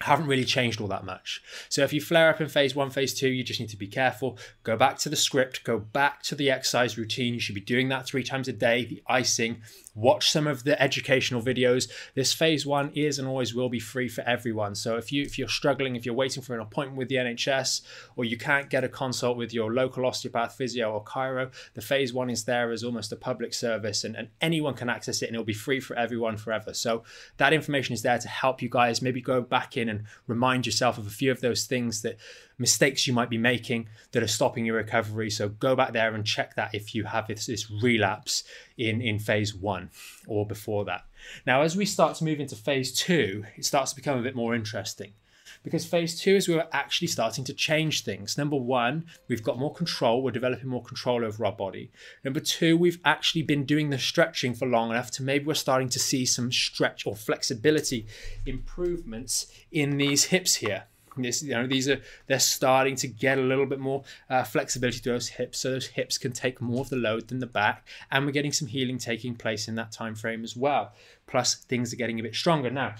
haven't 0.00 0.26
really 0.26 0.44
changed 0.44 0.80
all 0.80 0.86
that 0.88 1.04
much. 1.04 1.42
So 1.68 1.82
if 1.82 1.92
you 1.92 2.00
flare 2.00 2.30
up 2.30 2.40
in 2.40 2.48
phase 2.48 2.74
one, 2.74 2.90
phase 2.90 3.14
two, 3.14 3.28
you 3.28 3.42
just 3.42 3.58
need 3.58 3.70
to 3.70 3.76
be 3.76 3.88
careful. 3.88 4.38
Go 4.62 4.76
back 4.76 4.98
to 4.98 5.08
the 5.08 5.16
script, 5.16 5.64
go 5.64 5.78
back 5.78 6.22
to 6.24 6.34
the 6.34 6.50
exercise 6.50 6.96
routine. 6.96 7.34
You 7.34 7.40
should 7.40 7.56
be 7.56 7.60
doing 7.60 7.88
that 7.88 8.06
three 8.06 8.22
times 8.22 8.46
a 8.48 8.52
day, 8.52 8.84
the 8.84 9.02
icing, 9.08 9.62
watch 9.98 10.30
some 10.30 10.46
of 10.46 10.64
the 10.64 10.80
educational 10.80 11.42
videos. 11.42 11.90
This 12.14 12.32
phase 12.32 12.64
one 12.64 12.90
is 12.94 13.18
and 13.18 13.26
always 13.26 13.54
will 13.54 13.68
be 13.68 13.80
free 13.80 14.08
for 14.08 14.22
everyone. 14.22 14.74
So 14.74 14.96
if 14.96 15.12
you 15.12 15.22
if 15.22 15.38
you're 15.38 15.48
struggling, 15.48 15.96
if 15.96 16.06
you're 16.06 16.14
waiting 16.14 16.42
for 16.42 16.54
an 16.54 16.60
appointment 16.60 16.98
with 16.98 17.08
the 17.08 17.16
NHS, 17.16 17.82
or 18.16 18.24
you 18.24 18.36
can't 18.36 18.70
get 18.70 18.84
a 18.84 18.88
consult 18.88 19.36
with 19.36 19.52
your 19.52 19.72
local 19.72 20.06
osteopath, 20.06 20.54
physio, 20.54 20.92
or 20.92 21.04
chiro, 21.04 21.52
the 21.74 21.82
phase 21.82 22.12
one 22.12 22.30
is 22.30 22.44
there 22.44 22.70
as 22.70 22.84
almost 22.84 23.12
a 23.12 23.16
public 23.16 23.52
service, 23.52 24.04
and, 24.04 24.16
and 24.16 24.28
anyone 24.40 24.74
can 24.74 24.88
access 24.88 25.22
it, 25.22 25.26
and 25.26 25.34
it'll 25.34 25.44
be 25.44 25.52
free 25.52 25.80
for 25.80 25.96
everyone 25.96 26.36
forever. 26.36 26.72
So 26.72 27.02
that 27.38 27.52
information 27.52 27.94
is 27.94 28.02
there 28.02 28.18
to 28.18 28.28
help 28.28 28.62
you 28.62 28.68
guys 28.68 29.02
maybe 29.02 29.20
go 29.20 29.40
back 29.40 29.76
in 29.76 29.88
and 29.88 30.04
remind 30.26 30.66
yourself 30.66 30.98
of 30.98 31.06
a 31.06 31.10
few 31.10 31.30
of 31.30 31.40
those 31.40 31.66
things 31.66 32.02
that 32.02 32.16
mistakes 32.58 33.06
you 33.06 33.12
might 33.12 33.30
be 33.30 33.38
making 33.38 33.88
that 34.12 34.22
are 34.22 34.28
stopping 34.28 34.66
your 34.66 34.76
recovery. 34.76 35.30
So 35.30 35.48
go 35.48 35.76
back 35.76 35.92
there 35.92 36.14
and 36.14 36.24
check 36.24 36.56
that 36.56 36.74
if 36.74 36.94
you 36.94 37.04
have 37.04 37.26
this, 37.28 37.46
this 37.46 37.70
relapse 37.70 38.44
in, 38.76 39.00
in 39.00 39.18
phase 39.18 39.54
one 39.54 39.90
or 40.26 40.46
before 40.46 40.84
that. 40.86 41.04
Now, 41.46 41.62
as 41.62 41.76
we 41.76 41.84
start 41.84 42.16
to 42.16 42.24
move 42.24 42.40
into 42.40 42.56
phase 42.56 42.92
two, 42.92 43.44
it 43.56 43.64
starts 43.64 43.92
to 43.92 43.96
become 43.96 44.18
a 44.18 44.22
bit 44.22 44.36
more 44.36 44.54
interesting 44.54 45.12
because 45.62 45.84
phase 45.84 46.20
two 46.20 46.36
is 46.36 46.48
we're 46.48 46.66
actually 46.72 47.08
starting 47.08 47.44
to 47.44 47.52
change 47.52 48.04
things. 48.04 48.38
Number 48.38 48.56
one, 48.56 49.06
we've 49.28 49.42
got 49.42 49.58
more 49.58 49.72
control, 49.72 50.22
we're 50.22 50.30
developing 50.30 50.68
more 50.68 50.82
control 50.82 51.24
over 51.24 51.44
our 51.44 51.52
body. 51.52 51.90
Number 52.24 52.40
two, 52.40 52.76
we've 52.76 53.00
actually 53.04 53.42
been 53.42 53.64
doing 53.64 53.90
the 53.90 53.98
stretching 53.98 54.54
for 54.54 54.66
long 54.66 54.90
enough 54.90 55.10
to 55.12 55.22
maybe 55.22 55.44
we're 55.44 55.54
starting 55.54 55.88
to 55.90 55.98
see 55.98 56.24
some 56.24 56.52
stretch 56.52 57.06
or 57.06 57.16
flexibility 57.16 58.06
improvements 58.46 59.52
in 59.70 59.96
these 59.96 60.24
hips 60.24 60.56
here. 60.56 60.84
This, 61.22 61.42
you 61.42 61.54
know, 61.54 61.66
these 61.66 61.88
are 61.88 62.00
they're 62.26 62.38
starting 62.38 62.96
to 62.96 63.08
get 63.08 63.38
a 63.38 63.42
little 63.42 63.66
bit 63.66 63.80
more 63.80 64.04
uh, 64.30 64.44
flexibility 64.44 64.98
to 65.00 65.10
those 65.10 65.28
hips, 65.28 65.58
so 65.58 65.70
those 65.70 65.86
hips 65.86 66.18
can 66.18 66.32
take 66.32 66.60
more 66.60 66.80
of 66.80 66.90
the 66.90 66.96
load 66.96 67.28
than 67.28 67.38
the 67.38 67.46
back, 67.46 67.86
and 68.10 68.24
we're 68.24 68.32
getting 68.32 68.52
some 68.52 68.68
healing 68.68 68.98
taking 68.98 69.34
place 69.34 69.68
in 69.68 69.74
that 69.76 69.92
time 69.92 70.14
frame 70.14 70.44
as 70.44 70.56
well. 70.56 70.92
Plus, 71.26 71.54
things 71.54 71.92
are 71.92 71.96
getting 71.96 72.20
a 72.20 72.22
bit 72.22 72.34
stronger 72.34 72.70
now. 72.70 72.94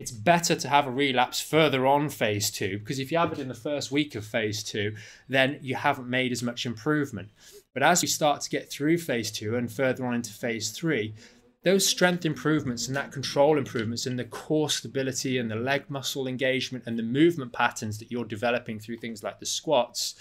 It's 0.00 0.10
better 0.10 0.56
to 0.56 0.68
have 0.68 0.86
a 0.86 0.90
relapse 0.90 1.42
further 1.42 1.86
on 1.86 2.08
phase 2.08 2.50
two 2.50 2.78
because 2.78 2.98
if 2.98 3.12
you 3.12 3.18
have 3.18 3.32
it 3.32 3.38
in 3.38 3.48
the 3.48 3.54
first 3.54 3.92
week 3.92 4.14
of 4.14 4.24
phase 4.24 4.64
two, 4.64 4.96
then 5.28 5.58
you 5.60 5.74
haven't 5.74 6.08
made 6.08 6.32
as 6.32 6.42
much 6.42 6.64
improvement. 6.64 7.28
But 7.74 7.82
as 7.82 8.00
we 8.00 8.08
start 8.08 8.40
to 8.40 8.50
get 8.50 8.70
through 8.70 8.96
phase 8.96 9.30
two 9.30 9.56
and 9.56 9.70
further 9.70 10.06
on 10.06 10.14
into 10.14 10.32
phase 10.32 10.70
three, 10.70 11.14
those 11.62 11.86
strength 11.86 12.24
improvements 12.24 12.88
and 12.88 12.96
that 12.96 13.12
control 13.12 13.58
improvements 13.58 14.06
and 14.06 14.18
the 14.18 14.24
core 14.24 14.70
stability 14.70 15.38
and 15.38 15.50
the 15.50 15.56
leg 15.56 15.84
muscle 15.88 16.26
engagement 16.26 16.84
and 16.86 16.98
the 16.98 17.02
movement 17.02 17.52
patterns 17.52 17.98
that 17.98 18.10
you're 18.10 18.24
developing 18.24 18.78
through 18.78 18.96
things 18.96 19.22
like 19.22 19.38
the 19.40 19.46
squats 19.46 20.14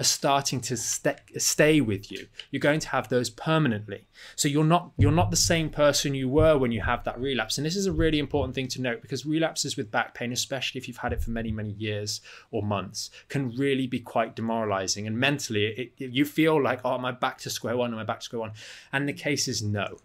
are 0.00 0.04
starting 0.04 0.60
to 0.60 0.76
st- 0.76 1.18
stay 1.38 1.80
with 1.80 2.12
you. 2.12 2.28
You're 2.50 2.60
going 2.60 2.78
to 2.80 2.88
have 2.90 3.08
those 3.08 3.30
permanently. 3.30 4.06
So 4.36 4.46
you're 4.46 4.64
not 4.64 4.92
you're 4.96 5.10
not 5.10 5.30
the 5.30 5.36
same 5.36 5.70
person 5.70 6.14
you 6.14 6.28
were 6.28 6.56
when 6.56 6.70
you 6.70 6.80
have 6.82 7.02
that 7.04 7.18
relapse. 7.18 7.58
And 7.58 7.66
this 7.66 7.74
is 7.74 7.86
a 7.86 7.92
really 7.92 8.20
important 8.20 8.54
thing 8.54 8.68
to 8.68 8.80
note 8.80 9.02
because 9.02 9.26
relapses 9.26 9.76
with 9.76 9.90
back 9.90 10.14
pain 10.14 10.32
especially 10.32 10.78
if 10.78 10.86
you've 10.86 10.98
had 10.98 11.12
it 11.12 11.20
for 11.20 11.30
many 11.30 11.50
many 11.50 11.72
years 11.72 12.20
or 12.52 12.62
months 12.62 13.10
can 13.28 13.50
really 13.56 13.88
be 13.88 13.98
quite 13.98 14.36
demoralizing. 14.36 15.06
And 15.06 15.18
mentally 15.18 15.66
it, 15.66 15.92
it, 15.98 16.10
you 16.12 16.24
feel 16.24 16.62
like 16.62 16.80
oh 16.84 16.94
am 16.94 17.04
i 17.04 17.10
back 17.10 17.38
to 17.38 17.50
square 17.50 17.76
one? 17.76 17.92
Am 17.92 17.98
i 17.98 18.04
back 18.04 18.20
to 18.20 18.24
square 18.24 18.40
one? 18.40 18.52
And 18.92 19.08
the 19.08 19.12
case 19.12 19.48
is 19.48 19.62
no 19.62 19.98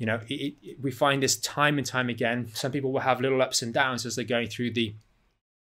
you 0.00 0.06
know, 0.06 0.18
it, 0.28 0.54
it, 0.62 0.80
we 0.80 0.90
find 0.90 1.22
this 1.22 1.36
time 1.36 1.76
and 1.76 1.86
time 1.86 2.08
again. 2.08 2.48
Some 2.54 2.72
people 2.72 2.90
will 2.90 3.00
have 3.00 3.20
little 3.20 3.42
ups 3.42 3.60
and 3.60 3.72
downs 3.72 4.06
as 4.06 4.16
they're 4.16 4.24
going 4.24 4.48
through 4.48 4.72
the 4.72 4.94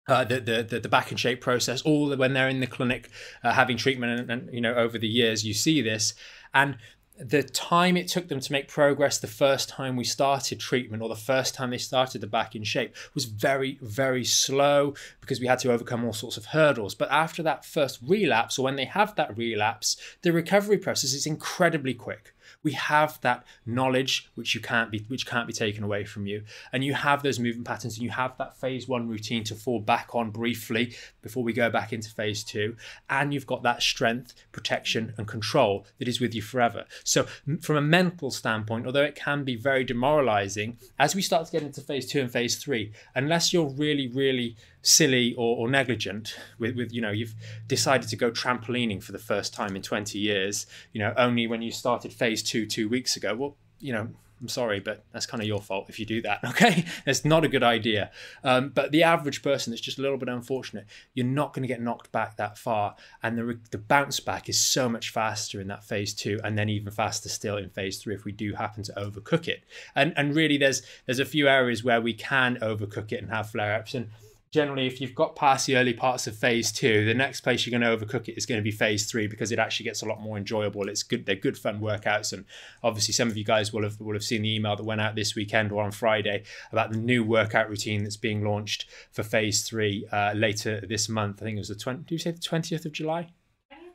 uh, 0.08 0.24
the, 0.24 0.40
the, 0.40 0.80
the 0.80 0.90
Back 0.90 1.12
in 1.12 1.18
Shape 1.18 1.42
process, 1.42 1.82
all 1.84 2.16
when 2.16 2.34
they're 2.34 2.50
in 2.50 2.62
the 2.62 2.68
clinic 2.68 3.10
uh, 3.44 3.52
having 3.54 3.78
treatment, 3.78 4.20
and, 4.20 4.32
and, 4.32 4.54
you 4.54 4.62
know 4.62 4.74
over 4.76 4.98
the 4.98 5.08
years 5.08 5.46
you 5.46 5.54
see 5.54 5.82
this, 5.82 6.14
and 6.54 6.78
the 7.20 7.44
time 7.44 7.98
it 7.98 8.08
took 8.08 8.28
them 8.28 8.40
to 8.40 8.52
make 8.52 8.68
progress 8.68 9.18
the 9.18 9.28
first 9.28 9.68
time 9.68 9.96
we 9.96 10.04
started 10.04 10.60
treatment 10.60 11.04
or 11.04 11.10
the 11.10 11.16
first 11.16 11.54
time 11.54 11.70
they 11.72 11.78
started 11.78 12.22
the 12.22 12.28
back 12.28 12.56
in 12.56 12.64
shape 12.64 12.96
was 13.14 13.26
very 13.26 13.78
very 13.82 14.24
slow 14.24 14.94
because 15.20 15.40
we 15.40 15.48
had 15.48 15.60
to 15.60 15.72
overcome 15.72 16.06
all 16.06 16.14
sorts 16.14 16.38
of 16.38 16.46
hurdles. 16.46 16.94
But 16.94 17.12
after 17.12 17.42
that 17.44 17.66
first 17.66 18.00
relapse, 18.06 18.60
or 18.60 18.64
when 18.64 18.76
they 18.76 18.86
have 18.86 19.16
that 19.16 19.36
relapse, 19.36 19.98
the 20.22 20.32
recovery 20.32 20.78
process 20.78 21.14
is 21.14 21.26
incredibly 21.26 21.96
quick 21.96 22.36
we 22.64 22.74
have 22.74 23.20
that 23.22 23.46
knowledge 23.66 24.30
which 24.36 24.54
you 24.54 24.62
can't 24.62 24.92
be 24.92 25.06
which 25.08 25.26
can't 25.26 25.48
be 25.48 25.54
taken 25.54 25.84
away 25.84 26.04
from 26.04 26.28
you. 26.28 26.44
And 26.74 26.84
you 26.84 26.94
have 26.94 27.24
those 27.24 27.40
movement 27.40 27.68
patterns 27.68 27.96
and 27.96 28.04
you 28.04 28.10
have 28.10 28.38
that 28.38 28.58
phase 28.58 28.88
one 28.88 29.08
routine 29.08 29.44
to 29.46 29.56
fall 29.56 29.80
back 29.80 30.14
on 30.14 30.32
briefly 30.32 30.96
before 31.22 31.44
we 31.44 31.54
go 31.54 31.70
back 31.70 31.94
into 31.94 32.10
phase 32.10 32.44
two. 32.44 32.76
And 33.10 33.34
you've 33.34 33.48
got 33.48 33.64
that 33.64 33.82
strength 33.82 34.34
protection 34.52 35.14
and 35.18 35.28
control 35.28 35.86
that 36.00 36.08
is 36.08 36.20
with 36.20 36.36
you 36.36 36.42
forever. 36.42 36.86
So 37.04 37.28
from 37.62 37.78
a 37.78 37.82
mental 37.82 38.32
standpoint 38.32 38.86
although 38.86 39.04
it 39.04 39.16
can 39.16 39.44
be 39.44 39.56
very 39.56 39.84
demoralizing 39.84 40.78
as 40.98 41.16
we 41.16 41.22
start 41.22 41.46
to 41.46 41.52
get 41.52 41.64
into 41.64 41.82
phase 41.82 42.08
two 42.08 42.20
and 42.20 42.32
phase 42.32 42.62
three 42.62 42.92
unless 43.16 43.54
you're 43.54 43.70
really 43.70 44.08
really 44.08 44.56
silly 44.82 45.34
or, 45.36 45.58
or 45.58 45.70
negligent 45.70 46.36
with, 46.58 46.76
with 46.76 46.94
you 46.94 47.02
know 47.02 47.12
you've 47.12 47.36
decided 47.68 48.08
to 48.10 48.16
go 48.16 48.32
trampolining 48.32 49.04
for 49.04 49.12
the 49.12 49.20
first 49.20 49.54
time 49.54 49.76
in 49.76 49.82
20 49.82 50.18
years 50.18 50.66
you 50.94 51.00
know 51.00 51.14
only 51.18 51.48
when 51.48 51.62
you 51.62 51.72
started 51.72 52.14
phase 52.14 52.42
two 52.42 52.66
two 52.66 52.88
weeks 52.88 53.18
ago 53.18 53.36
well 53.36 53.58
you 53.80 53.92
know 53.92 54.10
I'm 54.42 54.48
sorry, 54.48 54.80
but 54.80 55.04
that's 55.12 55.26
kind 55.26 55.42
of 55.42 55.48
your 55.48 55.62
fault 55.62 55.90
if 55.90 56.00
you 56.00 56.06
do 56.06 56.22
that. 56.22 56.40
Okay, 56.50 56.86
it's 57.06 57.24
not 57.24 57.46
a 57.46 57.48
good 57.48 57.64
idea. 57.64 58.12
Um, 58.44 58.70
but 58.70 58.92
the 58.92 59.04
average 59.04 59.44
person 59.44 59.72
that's 59.72 59.82
just 59.82 60.00
a 60.00 60.02
little 60.02 60.18
bit 60.18 60.28
unfortunate, 60.28 60.88
you're 61.14 61.26
not 61.26 61.54
going 61.54 61.62
to 61.62 61.68
get 61.68 61.82
knocked 61.82 62.12
back 62.12 62.38
that 62.38 62.58
far, 62.58 62.96
and 63.22 63.38
the 63.38 63.60
the 63.72 63.78
bounce 63.78 64.20
back 64.20 64.50
is 64.50 64.60
so 64.60 64.90
much 64.90 65.12
faster 65.12 65.62
in 65.62 65.68
that 65.68 65.84
phase 65.84 66.14
two, 66.14 66.40
and 66.44 66.58
then 66.58 66.68
even 66.68 66.92
faster 66.92 67.30
still 67.30 67.58
in 67.58 67.70
phase 67.70 68.02
three 68.02 68.16
if 68.16 68.26
we 68.26 68.32
do 68.32 68.54
happen 68.54 68.84
to 68.84 68.94
overcook 68.94 69.48
it. 69.48 69.64
And 69.96 70.14
and 70.18 70.36
really, 70.36 70.58
there's 70.58 70.82
there's 71.06 71.20
a 71.20 71.26
few 71.26 71.48
areas 71.48 71.84
where 71.84 72.02
we 72.02 72.14
can 72.14 72.58
overcook 72.58 73.12
it 73.12 73.22
and 73.22 73.30
have 73.30 73.52
flare 73.52 73.76
ups 73.76 73.94
and 73.94 74.10
generally, 74.52 74.88
if 74.88 75.00
you've 75.00 75.16
got 75.16 75.36
past 75.36 75.68
the 75.68 75.78
early 75.78 75.94
parts 75.94 76.28
of 76.28 76.36
phase 76.36 76.72
two, 76.72 77.06
the 77.06 77.14
next 77.14 77.42
place 77.42 77.66
you're 77.66 77.80
going 77.80 78.00
to 78.00 78.06
overcook 78.06 78.28
it 78.28 78.38
is 78.38 78.46
going 78.46 78.60
to 78.60 78.64
be 78.64 78.72
phase 78.72 79.10
three 79.10 79.28
because 79.28 79.52
it 79.52 79.60
actually 79.60 79.84
gets 79.84 80.02
a 80.02 80.06
lot 80.06 80.22
more 80.22 80.38
enjoyable. 80.38 80.90
It's 80.90 81.04
good; 81.04 81.26
they're 81.26 81.36
good 81.36 81.58
fun 81.58 81.80
workouts, 81.80 82.34
and 82.34 82.46
obviously, 82.84 83.14
some 83.14 83.28
of 83.28 83.38
you 83.38 83.44
guys 83.44 83.72
will 83.72 83.84
have 83.84 84.00
will 84.00 84.14
have 84.14 84.24
seen 84.24 84.42
the 84.42 84.56
email 84.56 84.76
that 84.76 84.84
went 84.84 85.02
out 85.02 85.16
this 85.16 85.36
weekend 85.36 85.72
or 85.72 85.84
on 85.84 85.92
Friday 85.92 86.44
about 86.72 86.92
the 86.92 86.98
new 86.98 87.24
workout 87.24 87.70
routine 87.70 88.04
that's 88.04 88.18
being 88.18 88.44
launched 88.44 88.86
for 89.12 89.24
phase 89.24 89.68
three 89.68 90.08
uh, 90.12 90.34
later 90.36 90.82
this 90.88 91.10
month. 91.10 91.42
I 91.42 91.46
think 91.46 91.58
it 91.58 91.60
was 91.60 91.70
the 91.70 91.76
twenty. 91.76 92.04
Do 92.04 92.16
you 92.16 92.20
say 92.20 92.32
the 92.32 92.40
twentieth 92.40 92.86
of 92.86 92.92
July? 92.92 93.30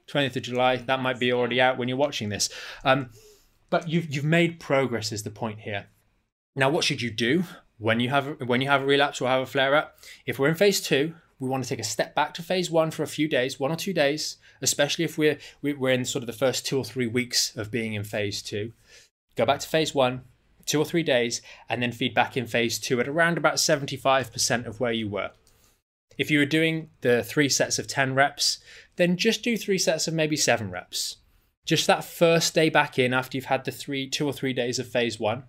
Twentieth 0.07 0.37
of 0.37 0.43
July. 0.43 0.77
That 0.77 1.01
might 1.01 1.19
be 1.19 1.33
already 1.33 1.61
out 1.61 1.79
when 1.79 1.89
you're 1.89 1.97
watching 1.97 2.29
this. 2.29 2.49
Um, 2.85 3.11
but 3.71 3.89
you've 3.89 4.15
you've 4.15 4.25
made 4.25 4.61
progress. 4.61 5.11
Is 5.11 5.23
the 5.23 5.31
point 5.31 5.61
here? 5.61 5.87
Now, 6.57 6.71
what 6.71 6.85
should 6.85 7.03
you 7.03 7.11
do? 7.11 7.43
When 7.79 8.01
you 8.01 8.09
have 8.11 8.41
when 8.47 8.61
you 8.61 8.69
have 8.69 8.83
a 8.83 8.87
relapse 8.87 9.21
or 9.21 9.29
have 9.29 9.43
a 9.43 9.47
flare 9.47 9.75
up, 9.75 9.99
if 10.27 10.39
we're 10.39 10.49
in 10.49 10.55
phase 10.55 10.81
two, 10.81 11.15
we 11.39 11.49
want 11.49 11.63
to 11.65 11.69
take 11.69 11.81
a 11.81 11.85
step 11.85 12.15
back 12.15 12.35
to 12.35 12.43
phase 12.43 12.71
one 12.71 12.91
for 12.91 13.03
a 13.03 13.09
few 13.09 13.29
days, 13.29 13.59
one 13.59 13.73
or 13.73 13.77
two 13.77 13.93
days, 13.93 14.37
especially 14.63 15.05
if 15.05 15.19
we're 15.19 15.39
we're 15.63 15.91
in 15.91 16.05
sort 16.05 16.23
of 16.23 16.27
the 16.27 16.33
first 16.33 16.67
two 16.67 16.79
or 16.79 16.85
three 16.85 17.07
weeks 17.07 17.57
of 17.57 17.71
being 17.71 17.95
in 17.95 18.05
phase 18.05 18.43
two. 18.43 18.73
Go 19.37 19.45
back 19.45 19.61
to 19.61 19.69
phase 19.69 19.95
one, 19.95 20.23
two 20.67 20.81
or 20.81 20.85
three 20.85 21.03
days, 21.03 21.43
and 21.69 21.83
then 21.83 21.93
feed 21.93 22.15
back 22.15 22.37
in 22.37 22.47
phase 22.47 22.79
two 22.79 23.01
at 23.01 23.09
around 23.09 23.37
about 23.37 23.55
75% 23.55 24.67
of 24.67 24.81
where 24.81 24.93
you 24.93 25.09
were. 25.09 25.31
If 26.17 26.31
you 26.31 26.39
were 26.39 26.47
doing 26.47 26.91
the 27.01 27.25
three 27.25 27.49
sets 27.49 27.79
of 27.79 27.89
10 27.89 28.15
reps, 28.15 28.59
then 28.97 29.17
just 29.17 29.43
do 29.43 29.57
three 29.57 29.79
sets 29.79 30.07
of 30.07 30.15
maybe 30.15 30.37
seven 30.37 30.71
reps. 30.71 31.17
Just 31.67 31.87
that 31.87 32.05
first 32.05 32.55
day 32.55 32.69
back 32.69 32.99
in 32.99 33.13
after 33.13 33.37
you've 33.37 33.47
had 33.47 33.65
the 33.65 33.73
three, 33.73 34.09
two 34.09 34.27
or 34.27 34.33
three 34.33 34.53
days 34.53 34.79
of 34.79 34.87
phase 34.87 35.19
one, 35.19 35.45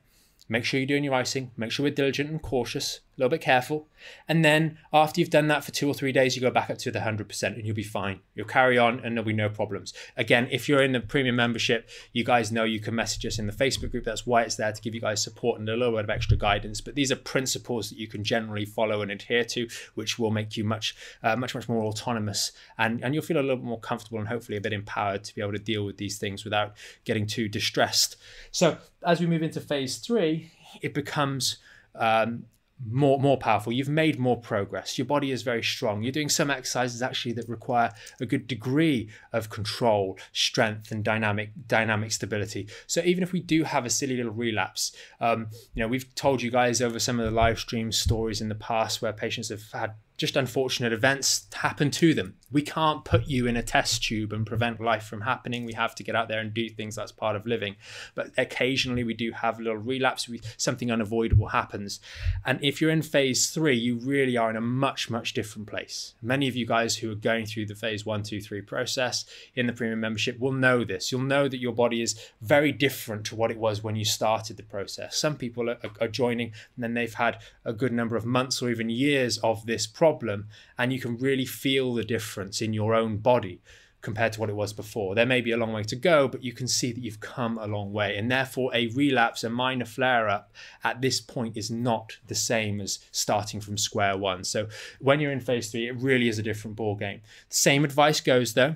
Make 0.48 0.66
sure 0.66 0.80
you're 0.80 0.88
doing 0.88 1.04
your 1.04 1.14
icing. 1.14 1.52
Make 1.58 1.72
sure 1.72 1.84
we're 1.84 1.92
diligent 1.92 2.30
and 2.30 2.42
cautious, 2.42 3.02
a 3.18 3.22
little 3.22 3.30
bit 3.30 3.42
careful. 3.42 3.88
And 4.28 4.44
then 4.44 4.78
after 4.92 5.22
you've 5.22 5.30
done 5.30 5.48
that 5.48 5.64
for 5.64 5.72
two 5.72 5.88
or 5.88 5.94
three 5.94 6.12
days, 6.12 6.36
you 6.36 6.42
go 6.42 6.52
back 6.52 6.70
up 6.70 6.78
to 6.80 6.92
the 6.92 7.00
100% 7.00 7.44
and 7.44 7.66
you'll 7.66 7.76
be 7.76 7.84
fine. 7.84 8.20
You'll 8.34 8.46
carry 8.46 8.78
on 8.78 9.00
and 9.00 9.16
there'll 9.16 9.26
be 9.26 9.34
no 9.34 9.48
problems. 9.48 9.94
Again, 10.18 10.50
if 10.52 10.68
you're 10.68 10.84
in 10.84 10.92
the 10.92 11.00
premium 11.00 11.38
membership, 11.38 11.90
you 12.12 12.26
guys 12.26 12.52
know 12.52 12.66
you 12.66 12.82
can 12.82 12.94
message 12.94 13.26
us 13.26 13.40
in 13.40 13.48
the 13.48 13.54
Facebook 13.54 13.92
group. 13.92 14.04
That's 14.04 14.26
why 14.26 14.42
it's 14.42 14.56
there 14.56 14.72
to 14.72 14.82
give 14.82 14.94
you 14.94 15.00
guys 15.00 15.24
support 15.24 15.60
and 15.60 15.70
a 15.70 15.78
little 15.78 15.94
bit 15.96 16.04
of 16.04 16.10
extra 16.10 16.36
guidance. 16.36 16.82
But 16.82 16.96
these 16.96 17.12
are 17.12 17.16
principles 17.16 17.90
that 17.90 17.98
you 17.98 18.08
can 18.08 18.24
generally 18.24 18.66
follow 18.66 19.02
and 19.02 19.10
adhere 19.10 19.46
to, 19.46 19.68
which 19.94 20.20
will 20.20 20.32
make 20.32 20.58
you 20.58 20.66
much, 20.66 20.96
uh, 21.24 21.38
much, 21.38 21.56
much 21.56 21.70
more 21.70 21.84
autonomous. 21.84 22.52
And, 22.78 23.02
and 23.02 23.14
you'll 23.14 23.24
feel 23.24 23.38
a 23.38 23.40
little 23.40 23.58
bit 23.58 23.66
more 23.66 23.80
comfortable 23.80 24.20
and 24.20 24.28
hopefully 24.28 24.58
a 24.58 24.62
bit 24.62 24.74
empowered 24.74 25.24
to 25.24 25.36
be 25.36 25.42
able 25.42 25.54
to 25.54 25.60
deal 25.60 25.86
with 25.86 25.98
these 25.98 26.18
things 26.18 26.44
without 26.44 26.74
getting 27.06 27.28
too 27.28 27.48
distressed. 27.48 28.18
So 28.52 28.78
as 29.06 29.22
we 29.22 29.28
move 29.28 29.42
into 29.42 29.62
phase 29.62 29.98
three, 29.98 30.52
it 30.82 30.94
becomes 30.94 31.58
um, 31.96 32.46
more 32.90 33.20
more 33.20 33.38
powerful. 33.38 33.72
You've 33.72 33.90
made 33.90 34.20
more 34.20 34.40
progress. 34.40 34.98
Your 34.98 35.06
body 35.06 35.32
is 35.32 35.44
very 35.44 35.64
strong. 35.64 36.04
You're 36.04 36.12
doing 36.12 36.30
some 36.30 36.52
exercises 36.52 37.02
actually 37.02 37.34
that 37.34 37.48
require 37.48 37.92
a 38.20 38.26
good 38.26 38.48
degree 38.48 39.10
of 39.32 39.50
control 39.50 40.18
strength 40.34 40.92
and 40.92 41.04
dynamic 41.04 41.52
dynamic 41.68 42.12
stability. 42.12 42.68
So 42.88 43.02
even 43.02 43.24
if 43.24 43.32
we 43.32 43.40
do 43.40 43.64
have 43.64 43.86
a 43.86 43.90
silly 43.90 44.18
little 44.18 44.32
relapse 44.32 44.96
um, 45.20 45.48
you 45.74 45.82
know 45.82 45.88
we've 45.88 46.14
told 46.16 46.42
you 46.42 46.52
guys 46.52 46.82
over 46.82 47.00
some 47.00 47.20
of 47.20 47.26
the 47.26 47.32
live 47.32 47.60
stream 47.60 47.92
stories 47.92 48.42
in 48.42 48.50
the 48.50 48.56
past 48.56 49.02
where 49.02 49.14
patients 49.14 49.50
have 49.50 49.64
had 49.72 49.94
just 50.18 50.38
unfortunate 50.38 50.94
events 50.94 51.48
happen 51.54 51.92
to 51.92 52.14
them. 52.14 52.36
We 52.52 52.62
can't 52.62 53.04
put 53.04 53.28
you 53.28 53.48
in 53.48 53.58
a 53.58 53.64
test 53.64 54.04
tube 54.04 54.32
and 54.32 54.46
prevent 54.46 54.80
life 54.80 55.04
from 55.04 55.22
happening. 55.22 55.66
We 55.66 55.74
have 55.74 55.94
to 55.96 56.04
get 56.04 56.16
out 56.16 56.30
there 56.30 56.40
and 56.40 56.54
do 56.54 56.70
things 56.70 56.96
that's 56.96 57.12
part 57.12 57.36
of 57.36 57.46
living. 57.46 57.76
But 58.14 58.32
occasionally 58.38 59.04
we 59.04 59.14
do 59.14 59.32
have 59.32 59.60
a 59.60 59.64
little 59.64 59.78
relapse, 59.78 60.30
we, 60.30 60.40
something 60.56 60.90
unavoidable 60.90 61.50
happens. 61.50 62.00
And 62.46 62.64
if 62.64 62.80
you're 62.80 62.92
in 62.92 63.02
phase 63.02 63.50
three, 63.50 63.76
you 63.76 63.98
really 63.98 64.38
are 64.38 64.50
in 64.50 64.56
a 64.56 64.62
much, 64.62 65.10
much 65.10 65.34
different 65.34 65.68
place. 65.68 66.14
Many 66.22 66.48
of 66.48 66.56
you 66.56 66.66
guys 66.66 66.96
who 66.98 67.12
are 67.12 67.16
going 67.16 67.46
through 67.46 67.66
the 67.66 67.76
phase 67.76 68.06
one, 68.06 68.24
two, 68.24 68.40
three 68.40 68.62
process 68.62 69.26
in 69.54 69.68
the 69.68 69.74
premium 69.74 70.00
membership 70.00 70.40
will 70.40 70.54
know 70.54 70.86
this. 70.86 71.12
You'll 71.12 71.22
know 71.22 71.50
that 71.50 71.60
your 71.60 71.74
body 71.74 72.02
is 72.02 72.18
very 72.42 72.72
different 72.72 73.26
to 73.26 73.36
what 73.36 73.52
it 73.52 73.58
was 73.58 73.84
when 73.84 73.98
you 73.98 74.06
started 74.06 74.56
the 74.56 74.64
process. 74.64 75.18
Some 75.18 75.36
people 75.36 75.70
are, 75.70 75.78
are 76.00 76.08
joining 76.08 76.54
and 76.76 76.84
then 76.84 76.94
they've 76.94 77.14
had 77.14 77.40
a 77.66 77.74
good 77.74 77.92
number 77.92 78.16
of 78.16 78.26
months 78.26 78.62
or 78.62 78.70
even 78.70 78.90
years 78.90 79.40
of 79.40 79.66
this 79.66 79.86
process 79.88 80.05
problem 80.06 80.48
and 80.78 80.94
you 80.94 81.00
can 81.00 81.18
really 81.18 81.46
feel 81.46 81.94
the 81.94 82.04
difference 82.04 82.62
in 82.62 82.74
your 82.74 82.94
own 82.94 83.18
body 83.18 83.60
compared 84.02 84.32
to 84.32 84.40
what 84.40 84.52
it 84.52 84.56
was 84.56 84.72
before. 84.72 85.16
There 85.16 85.26
may 85.26 85.42
be 85.42 85.52
a 85.52 85.58
long 85.58 85.74
way 85.74 85.82
to 85.82 85.96
go, 85.96 86.28
but 86.28 86.44
you 86.44 86.54
can 86.54 86.68
see 86.68 86.92
that 86.92 87.04
you've 87.04 87.20
come 87.20 87.58
a 87.58 87.66
long 87.66 87.92
way. 87.92 88.16
And 88.18 88.30
therefore, 88.30 88.70
a 88.72 88.88
relapse, 88.90 89.44
a 89.44 89.50
minor 89.50 89.86
flare 89.86 90.30
up 90.30 90.54
at 90.84 91.02
this 91.02 91.20
point 91.20 91.58
is 91.58 91.72
not 91.72 92.18
the 92.28 92.36
same 92.36 92.80
as 92.82 93.00
starting 93.12 93.60
from 93.62 93.80
square 93.80 94.16
one. 94.16 94.44
So 94.44 94.68
when 95.00 95.20
you're 95.20 95.32
in 95.32 95.40
phase 95.40 95.72
three, 95.72 95.88
it 95.88 95.98
really 95.98 96.30
is 96.30 96.38
a 96.38 96.44
different 96.44 96.78
ball 96.78 96.96
game. 96.96 97.22
Same 97.50 97.84
advice 97.84 98.22
goes 98.22 98.54
though. 98.54 98.76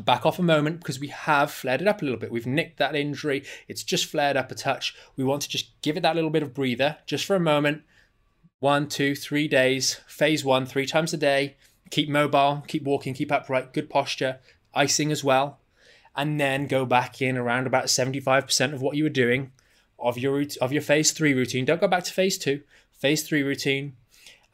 Back 0.00 0.24
off 0.24 0.38
a 0.38 0.44
moment 0.44 0.78
because 0.78 1.00
we 1.00 1.08
have 1.08 1.50
flared 1.50 1.82
it 1.82 1.88
up 1.88 2.00
a 2.00 2.04
little 2.04 2.20
bit. 2.20 2.30
We've 2.30 2.46
nicked 2.46 2.78
that 2.78 2.94
injury. 2.94 3.42
It's 3.66 3.82
just 3.82 4.06
flared 4.06 4.36
up 4.36 4.52
a 4.52 4.54
touch. 4.54 4.94
We 5.16 5.24
want 5.24 5.42
to 5.42 5.48
just 5.48 5.82
give 5.82 5.96
it 5.96 6.04
that 6.04 6.14
little 6.14 6.30
bit 6.30 6.44
of 6.44 6.54
breather 6.54 6.98
just 7.06 7.24
for 7.24 7.34
a 7.34 7.40
moment 7.40 7.82
one, 8.60 8.88
two, 8.88 9.14
three 9.14 9.48
days. 9.48 10.00
Phase 10.06 10.44
one, 10.44 10.66
three 10.66 10.86
times 10.86 11.12
a 11.12 11.16
day. 11.16 11.56
Keep 11.90 12.08
mobile, 12.08 12.64
keep 12.66 12.84
walking, 12.84 13.14
keep 13.14 13.32
upright, 13.32 13.72
good 13.72 13.88
posture, 13.88 14.38
icing 14.74 15.10
as 15.10 15.24
well. 15.24 15.58
And 16.14 16.40
then 16.40 16.66
go 16.66 16.84
back 16.84 17.22
in 17.22 17.36
around 17.36 17.66
about 17.66 17.86
75% 17.86 18.74
of 18.74 18.82
what 18.82 18.96
you 18.96 19.04
were 19.04 19.10
doing 19.10 19.52
of 19.98 20.16
your 20.16 20.44
of 20.60 20.72
your 20.72 20.82
phase 20.82 21.12
three 21.12 21.34
routine. 21.34 21.64
Don't 21.64 21.80
go 21.80 21.88
back 21.88 22.04
to 22.04 22.12
phase 22.12 22.38
two. 22.38 22.62
Phase 22.92 23.26
three 23.26 23.42
routine, 23.42 23.96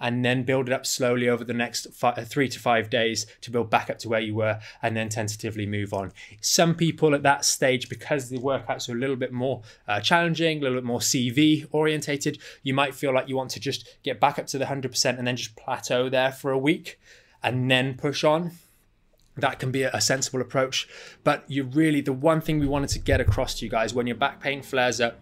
and 0.01 0.25
then 0.25 0.43
build 0.43 0.69
it 0.69 0.73
up 0.73 0.85
slowly 0.85 1.29
over 1.29 1.45
the 1.45 1.55
next 1.55 1.93
five, 1.95 2.19
uh, 2.19 2.25
three 2.25 2.49
to 2.49 2.59
five 2.59 2.91
days 2.91 3.27
to 3.41 3.51
build 3.51 3.71
back 3.71 3.89
up 3.89 3.99
to 3.99 4.09
where 4.09 4.21
you 4.21 4.35
were 4.35 4.59
and 4.83 4.97
then 4.97 5.09
tentatively 5.09 5.67
move 5.67 5.95
on. 5.95 6.13
Some 6.41 6.75
people 6.75 7.15
at 7.15 7.23
that 7.23 7.45
stage, 7.45 7.89
because 7.89 8.29
the 8.29 8.39
workouts 8.39 8.89
are 8.89 8.93
a 8.93 8.99
little 8.99 9.17
bit 9.17 9.33
more 9.33 9.63
uh, 9.87 10.01
challenging, 10.01 10.59
a 10.59 10.63
little 10.63 10.77
bit 10.77 10.85
more 10.85 11.01
CV 11.01 11.67
orientated, 11.71 12.39
you 12.63 12.75
might 12.75 12.95
feel 12.95 13.15
like 13.15 13.29
you 13.29 13.37
want 13.37 13.51
to 13.51 13.61
just 13.61 13.97
get 14.03 14.21
back 14.21 14.39
up 14.39 14.47
to 14.49 14.59
the 14.59 14.67
100% 14.67 15.19
and 15.19 15.27
then 15.27 15.37
just 15.37 15.57
plateau 15.57 16.09
there 16.09 16.33
for 16.33 16.51
a 16.51 16.59
week 16.59 16.99
and 17.43 17.71
then 17.71 17.95
push 17.95 18.25
on 18.25 18.53
that 19.37 19.59
can 19.59 19.73
be 19.73 19.83
a 19.83 20.01
sensible 20.01 20.41
approach. 20.41 20.89
But 21.25 21.45
you 21.49 21.65
really, 21.65 22.01
the 22.01 22.13
one 22.13 22.41
thing 22.41 22.61
we 22.61 22.67
wanted 22.67 22.91
to 22.91 22.99
get 22.99 23.21
across 23.21 23.59
to 23.59 23.65
you 23.65 23.71
guys 23.71 23.93
when 23.93 24.07
your 24.07 24.17
back 24.17 24.41
pain 24.41 24.63
flares 24.63 25.01
up, 25.01 25.21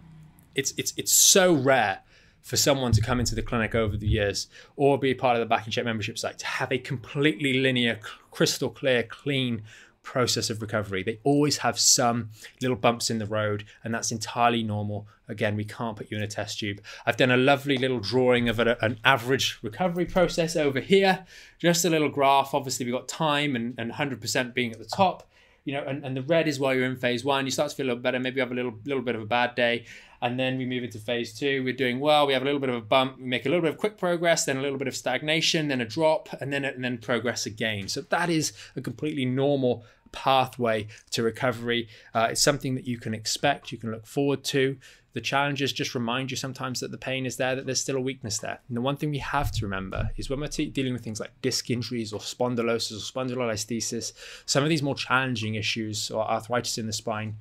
it's 0.55 0.73
it's 0.77 0.93
it's 0.97 1.11
so 1.11 1.53
rare 1.53 2.01
for 2.43 2.57
someone 2.57 2.91
to 2.91 3.01
come 3.01 3.19
into 3.19 3.33
the 3.33 3.41
clinic 3.41 3.73
over 3.73 3.97
the 3.97 4.07
years 4.07 4.47
or 4.75 4.99
be 4.99 5.13
part 5.13 5.35
of 5.35 5.39
the 5.39 5.45
Back 5.45 5.65
in 5.65 5.71
Shape 5.71 5.85
membership 5.85 6.19
site 6.19 6.37
to 6.39 6.45
have 6.45 6.71
a 6.71 6.77
completely 6.77 7.53
linear, 7.53 7.99
crystal 8.31 8.69
clear, 8.69 9.01
clean 9.01 9.63
process 10.03 10.49
of 10.49 10.61
recovery. 10.61 11.01
They 11.01 11.19
always 11.23 11.57
have 11.59 11.79
some 11.79 12.29
little 12.61 12.75
bumps 12.75 13.09
in 13.09 13.17
the 13.17 13.25
road, 13.25 13.63
and 13.83 13.93
that's 13.93 14.11
entirely 14.11 14.61
normal. 14.61 15.07
Again, 15.29 15.55
we 15.55 15.63
can't 15.63 15.95
put 15.95 16.11
you 16.11 16.17
in 16.17 16.23
a 16.23 16.27
test 16.27 16.59
tube. 16.59 16.81
I've 17.05 17.17
done 17.17 17.31
a 17.31 17.37
lovely 17.37 17.77
little 17.77 17.99
drawing 17.99 18.49
of 18.49 18.59
a, 18.59 18.77
an 18.83 18.99
average 19.05 19.59
recovery 19.63 20.05
process 20.05 20.55
over 20.57 20.81
here, 20.81 21.25
just 21.57 21.85
a 21.85 21.89
little 21.89 22.09
graph. 22.09 22.53
Obviously, 22.53 22.85
we've 22.85 22.93
got 22.93 23.07
time 23.07 23.55
and, 23.55 23.73
and 23.77 23.93
100% 23.93 24.53
being 24.53 24.73
at 24.73 24.79
the 24.79 24.85
top. 24.85 25.29
You 25.65 25.73
know, 25.73 25.83
and, 25.83 26.03
and 26.03 26.17
the 26.17 26.21
red 26.23 26.47
is 26.47 26.59
while 26.59 26.75
you're 26.75 26.85
in 26.85 26.97
phase 26.97 27.23
one. 27.23 27.45
You 27.45 27.51
start 27.51 27.69
to 27.69 27.75
feel 27.75 27.85
a 27.85 27.89
little 27.89 28.03
better. 28.03 28.19
Maybe 28.19 28.35
you 28.35 28.41
have 28.41 28.51
a 28.51 28.55
little 28.55 28.75
little 28.85 29.03
bit 29.03 29.15
of 29.15 29.21
a 29.21 29.25
bad 29.25 29.55
day, 29.55 29.85
and 30.21 30.37
then 30.37 30.57
we 30.57 30.65
move 30.65 30.83
into 30.83 30.99
phase 30.99 31.33
two. 31.33 31.63
We're 31.63 31.73
doing 31.73 31.99
well. 31.99 32.27
We 32.27 32.33
have 32.33 32.41
a 32.41 32.45
little 32.45 32.59
bit 32.59 32.69
of 32.69 32.75
a 32.75 32.81
bump. 32.81 33.17
We 33.17 33.23
make 33.23 33.45
a 33.45 33.49
little 33.49 33.61
bit 33.61 33.71
of 33.71 33.77
quick 33.77 33.97
progress, 33.97 34.45
then 34.45 34.57
a 34.57 34.61
little 34.61 34.77
bit 34.77 34.89
of 34.89 34.95
stagnation, 34.95 35.69
then 35.69 35.79
a 35.79 35.85
drop, 35.85 36.29
and 36.41 36.51
then 36.51 36.65
and 36.65 36.83
then 36.83 36.97
progress 36.97 37.45
again. 37.45 37.87
So 37.87 38.01
that 38.01 38.29
is 38.29 38.51
a 38.75 38.81
completely 38.81 39.25
normal 39.25 39.85
pathway 40.11 40.87
to 41.11 41.23
recovery. 41.23 41.87
Uh, 42.13 42.27
it's 42.31 42.41
something 42.41 42.75
that 42.75 42.85
you 42.85 42.97
can 42.97 43.13
expect. 43.13 43.71
You 43.71 43.77
can 43.77 43.91
look 43.91 44.05
forward 44.05 44.43
to. 44.45 44.77
The 45.13 45.21
challenges 45.21 45.71
just 45.71 45.93
remind 45.93 46.31
you 46.31 46.37
sometimes 46.37 46.79
that 46.79 46.91
the 46.91 46.97
pain 46.97 47.25
is 47.25 47.37
there, 47.37 47.55
that 47.55 47.65
there's 47.65 47.81
still 47.81 47.97
a 47.97 48.01
weakness 48.01 48.39
there. 48.39 48.59
And 48.67 48.75
the 48.75 48.81
one 48.81 48.97
thing 48.97 49.11
we 49.11 49.19
have 49.19 49.51
to 49.53 49.65
remember 49.65 50.09
is 50.17 50.29
when 50.29 50.39
we're 50.39 50.47
t- 50.47 50.65
dealing 50.65 50.93
with 50.93 51.03
things 51.03 51.19
like 51.19 51.39
disc 51.41 51.69
injuries 51.69 52.13
or 52.13 52.19
spondylosis 52.19 52.93
or 52.93 53.25
spondylolisthesis, 53.25 54.13
some 54.45 54.63
of 54.63 54.69
these 54.69 54.83
more 54.83 54.95
challenging 54.95 55.55
issues 55.55 56.09
or 56.09 56.27
arthritis 56.29 56.77
in 56.77 56.87
the 56.87 56.93
spine, 56.93 57.37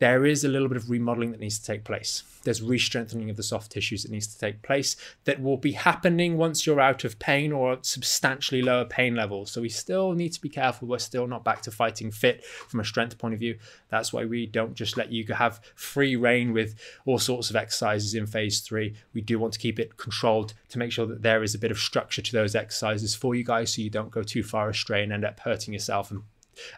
there 0.00 0.26
is 0.26 0.44
a 0.44 0.48
little 0.48 0.68
bit 0.68 0.76
of 0.76 0.90
remodeling 0.90 1.30
that 1.30 1.40
needs 1.40 1.58
to 1.58 1.64
take 1.64 1.84
place. 1.84 2.24
There's 2.42 2.60
re-strengthening 2.60 3.30
of 3.30 3.36
the 3.36 3.44
soft 3.44 3.70
tissues 3.70 4.02
that 4.02 4.10
needs 4.10 4.26
to 4.26 4.38
take 4.38 4.60
place 4.60 4.96
that 5.24 5.40
will 5.40 5.56
be 5.56 5.72
happening 5.72 6.36
once 6.36 6.66
you're 6.66 6.80
out 6.80 7.04
of 7.04 7.18
pain 7.20 7.52
or 7.52 7.74
at 7.74 7.86
substantially 7.86 8.60
lower 8.60 8.84
pain 8.84 9.14
levels. 9.14 9.52
So 9.52 9.60
we 9.60 9.68
still 9.68 10.12
need 10.12 10.32
to 10.32 10.40
be 10.40 10.48
careful. 10.48 10.88
We're 10.88 10.98
still 10.98 11.28
not 11.28 11.44
back 11.44 11.62
to 11.62 11.70
fighting 11.70 12.10
fit 12.10 12.44
from 12.44 12.80
a 12.80 12.84
strength 12.84 13.18
point 13.18 13.34
of 13.34 13.40
view. 13.40 13.56
That's 13.88 14.12
why 14.12 14.24
we 14.24 14.46
don't 14.46 14.74
just 14.74 14.96
let 14.96 15.12
you 15.12 15.24
have 15.32 15.60
free 15.76 16.16
reign 16.16 16.52
with 16.52 16.74
all 17.06 17.18
sorts 17.18 17.48
of 17.48 17.56
exercises 17.56 18.14
in 18.14 18.26
phase 18.26 18.60
three. 18.60 18.96
We 19.14 19.20
do 19.20 19.38
want 19.38 19.52
to 19.54 19.60
keep 19.60 19.78
it 19.78 19.96
controlled 19.96 20.54
to 20.70 20.78
make 20.78 20.90
sure 20.90 21.06
that 21.06 21.22
there 21.22 21.42
is 21.42 21.54
a 21.54 21.58
bit 21.58 21.70
of 21.70 21.78
structure 21.78 22.20
to 22.20 22.32
those 22.32 22.56
exercises 22.56 23.14
for 23.14 23.36
you 23.36 23.44
guys 23.44 23.72
so 23.72 23.80
you 23.82 23.90
don't 23.90 24.10
go 24.10 24.24
too 24.24 24.42
far 24.42 24.68
astray 24.68 25.04
and 25.04 25.12
end 25.12 25.24
up 25.24 25.38
hurting 25.40 25.72
yourself 25.72 26.10
and 26.10 26.22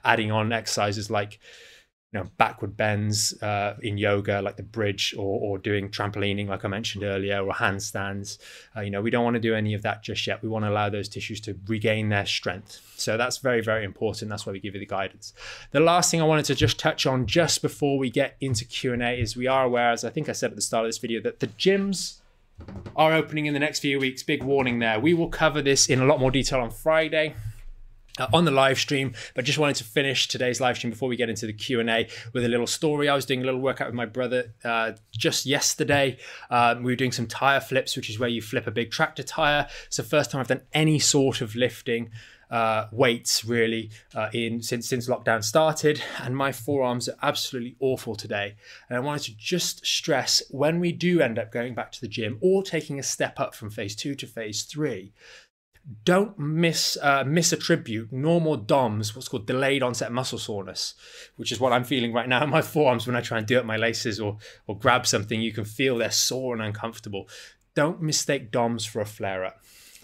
adding 0.05 0.31
on 0.31 0.53
exercises 0.53 1.11
like 1.11 1.39
you 2.13 2.21
know 2.21 2.31
backward 2.37 2.77
bends 2.77 3.41
uh, 3.43 3.77
in 3.83 3.99
yoga 3.99 4.41
like 4.41 4.57
the 4.57 4.63
bridge 4.63 5.15
or, 5.19 5.41
or 5.41 5.59
doing 5.59 5.89
trampolining 5.89 6.49
like 6.49 6.65
i 6.65 6.69
mentioned 6.69 7.03
earlier 7.03 7.41
or 7.41 7.53
handstands. 7.53 8.39
Uh, 8.77 8.81
you 8.81 8.91
know 8.91 9.03
we 9.03 9.11
don't 9.11 9.25
want 9.25 9.35
to 9.35 9.41
do 9.41 9.55
any 9.55 9.75
of 9.75 9.83
that 9.83 10.03
just 10.03 10.27
yet. 10.27 10.43
We 10.43 10.49
want 10.49 10.65
to 10.65 10.71
allow 10.71 10.89
those 10.89 11.09
tissues 11.09 11.41
to 11.43 11.59
regain 11.67 12.09
their 12.09 12.27
strength. 12.27 12.81
So 12.97 13.17
that's 13.17 13.39
very 13.39 13.61
very 13.61 13.85
important. 13.85 14.31
That's 14.31 14.47
why 14.47 14.53
we 14.53 14.61
give 14.61 14.75
you 14.75 14.81
the 14.81 14.87
guidance. 14.87 15.33
The 15.73 15.81
last 15.81 16.11
thing 16.11 16.21
i 16.21 16.25
wanted 16.25 16.45
to 16.47 16.55
just 16.55 16.79
touch 16.79 17.07
on 17.07 17.27
just 17.27 17.61
before 17.61 17.99
we 17.99 18.11
get 18.11 18.37
into 18.41 18.65
q&a 18.65 19.21
is 19.21 19.37
we 19.37 19.47
are 19.47 19.65
aware 19.65 19.91
as 19.91 20.05
i 20.05 20.11
think 20.11 20.29
i 20.29 20.33
said 20.33 20.51
at 20.51 20.57
the 20.57 20.63
start 20.63 20.85
of 20.85 20.89
this 20.89 20.99
video 20.99 21.21
that 21.23 21.41
the 21.41 21.49
gyms 21.49 22.19
are 22.95 23.13
opening 23.13 23.47
in 23.47 23.53
the 23.53 23.61
next 23.61 23.81
few 23.81 24.01
weeks. 24.01 24.23
Big 24.23 24.43
warning 24.43 24.79
there. 24.79 24.99
We 24.99 25.13
will 25.13 25.29
cover 25.29 25.61
this 25.61 25.91
in 25.91 26.01
a 26.01 26.07
lot 26.07 26.19
more 26.21 26.31
detail 26.31 26.61
on 26.61 26.71
friday 26.71 27.35
uh, 28.19 28.27
on 28.33 28.45
the 28.45 28.51
live 28.51 28.79
stream 28.79 29.15
but 29.35 29.45
just 29.45 29.59
wanted 29.59 29.77
to 29.77 29.85
finish 29.85 30.29
today's 30.29 30.61
live 30.61 30.77
stream 30.77 30.91
before 30.91 31.09
we 31.09 31.17
get 31.17 31.29
into 31.29 31.47
the 31.47 31.53
q&a 31.53 32.09
with 32.33 32.45
a 32.45 32.49
little 32.49 32.67
story. 32.67 33.09
I 33.09 33.15
was 33.15 33.27
doing 33.27 33.43
a 33.43 33.45
little 33.45 33.61
workout 33.61 33.89
with 33.89 33.95
my 33.95 34.07
brother 34.07 34.55
uh, 34.65 34.93
just 35.17 35.47
yesterday. 35.47 36.19
Um, 36.51 36.83
we 36.83 36.93
were 36.93 36.97
doing 36.97 37.13
some 37.13 37.27
tire 37.27 37.61
flips 37.61 37.97
which 37.97 38.11
is 38.11 38.19
where 38.19 38.29
you 38.29 38.43
flip 38.43 38.67
a 38.67 38.71
big 38.71 38.91
tractor 38.91 39.23
tire. 39.23 39.69
It's 39.87 39.97
the 39.97 40.03
first 40.03 40.31
time 40.31 40.41
i've 40.41 40.49
done 40.49 40.63
any 40.73 40.99
sort 40.99 41.41
of 41.41 41.55
lifting 41.55 42.11
uh, 42.51 42.87
weights 42.93 43.45
really 43.45 43.91
uh, 44.15 44.29
in 44.33 44.63
since 44.63 44.89
since 44.89 45.09
lockdown 45.09 45.43
started, 45.43 46.03
and 46.23 46.37
my 46.37 46.53
forearms 46.53 47.09
are 47.09 47.17
absolutely 47.23 47.77
awful 47.81 48.15
today. 48.15 48.55
And 48.89 48.97
I 48.97 49.01
wanted 49.01 49.25
to 49.25 49.37
just 49.37 49.85
stress 49.85 50.43
when 50.51 50.81
we 50.81 50.93
do 50.93 51.21
end 51.21 51.39
up 51.39 51.51
going 51.51 51.75
back 51.75 51.93
to 51.93 52.01
the 52.01 52.09
gym 52.09 52.39
or 52.41 52.63
taking 52.63 52.99
a 52.99 53.03
step 53.03 53.41
up 53.41 53.55
from 53.55 53.71
phase 53.71 53.97
two 53.97 54.15
to 54.17 54.27
phase 54.27 54.63
three, 54.63 55.13
don't 56.05 56.37
miss 56.39 56.99
uh, 57.01 57.23
misattribute 57.23 58.11
normal 58.11 58.57
DOMS, 58.57 59.15
what's 59.15 59.29
called 59.29 59.47
delayed 59.47 59.83
onset 59.83 60.11
muscle 60.11 60.39
soreness, 60.39 60.95
which 61.37 61.53
is 61.53 61.61
what 61.61 61.73
I'm 61.73 61.85
feeling 61.85 62.13
right 62.13 62.29
now 62.29 62.43
in 62.43 62.51
my 62.51 62.63
forearms 62.75 63.07
when 63.07 63.17
I 63.17 63.21
try 63.21 63.39
and 63.39 63.47
do 63.47 63.59
up 63.59 63.65
my 63.65 63.77
laces 63.77 64.19
or 64.19 64.39
or 64.67 64.79
grab 64.79 65.07
something. 65.07 65.41
You 65.41 65.53
can 65.53 65.65
feel 65.65 65.99
they're 65.99 66.11
sore 66.11 66.55
and 66.55 66.63
uncomfortable. 66.63 67.29
Don't 67.75 68.03
mistake 68.03 68.51
DOMS 68.51 68.85
for 68.87 69.01
a 69.01 69.07
flare 69.07 69.45
up. 69.45 69.61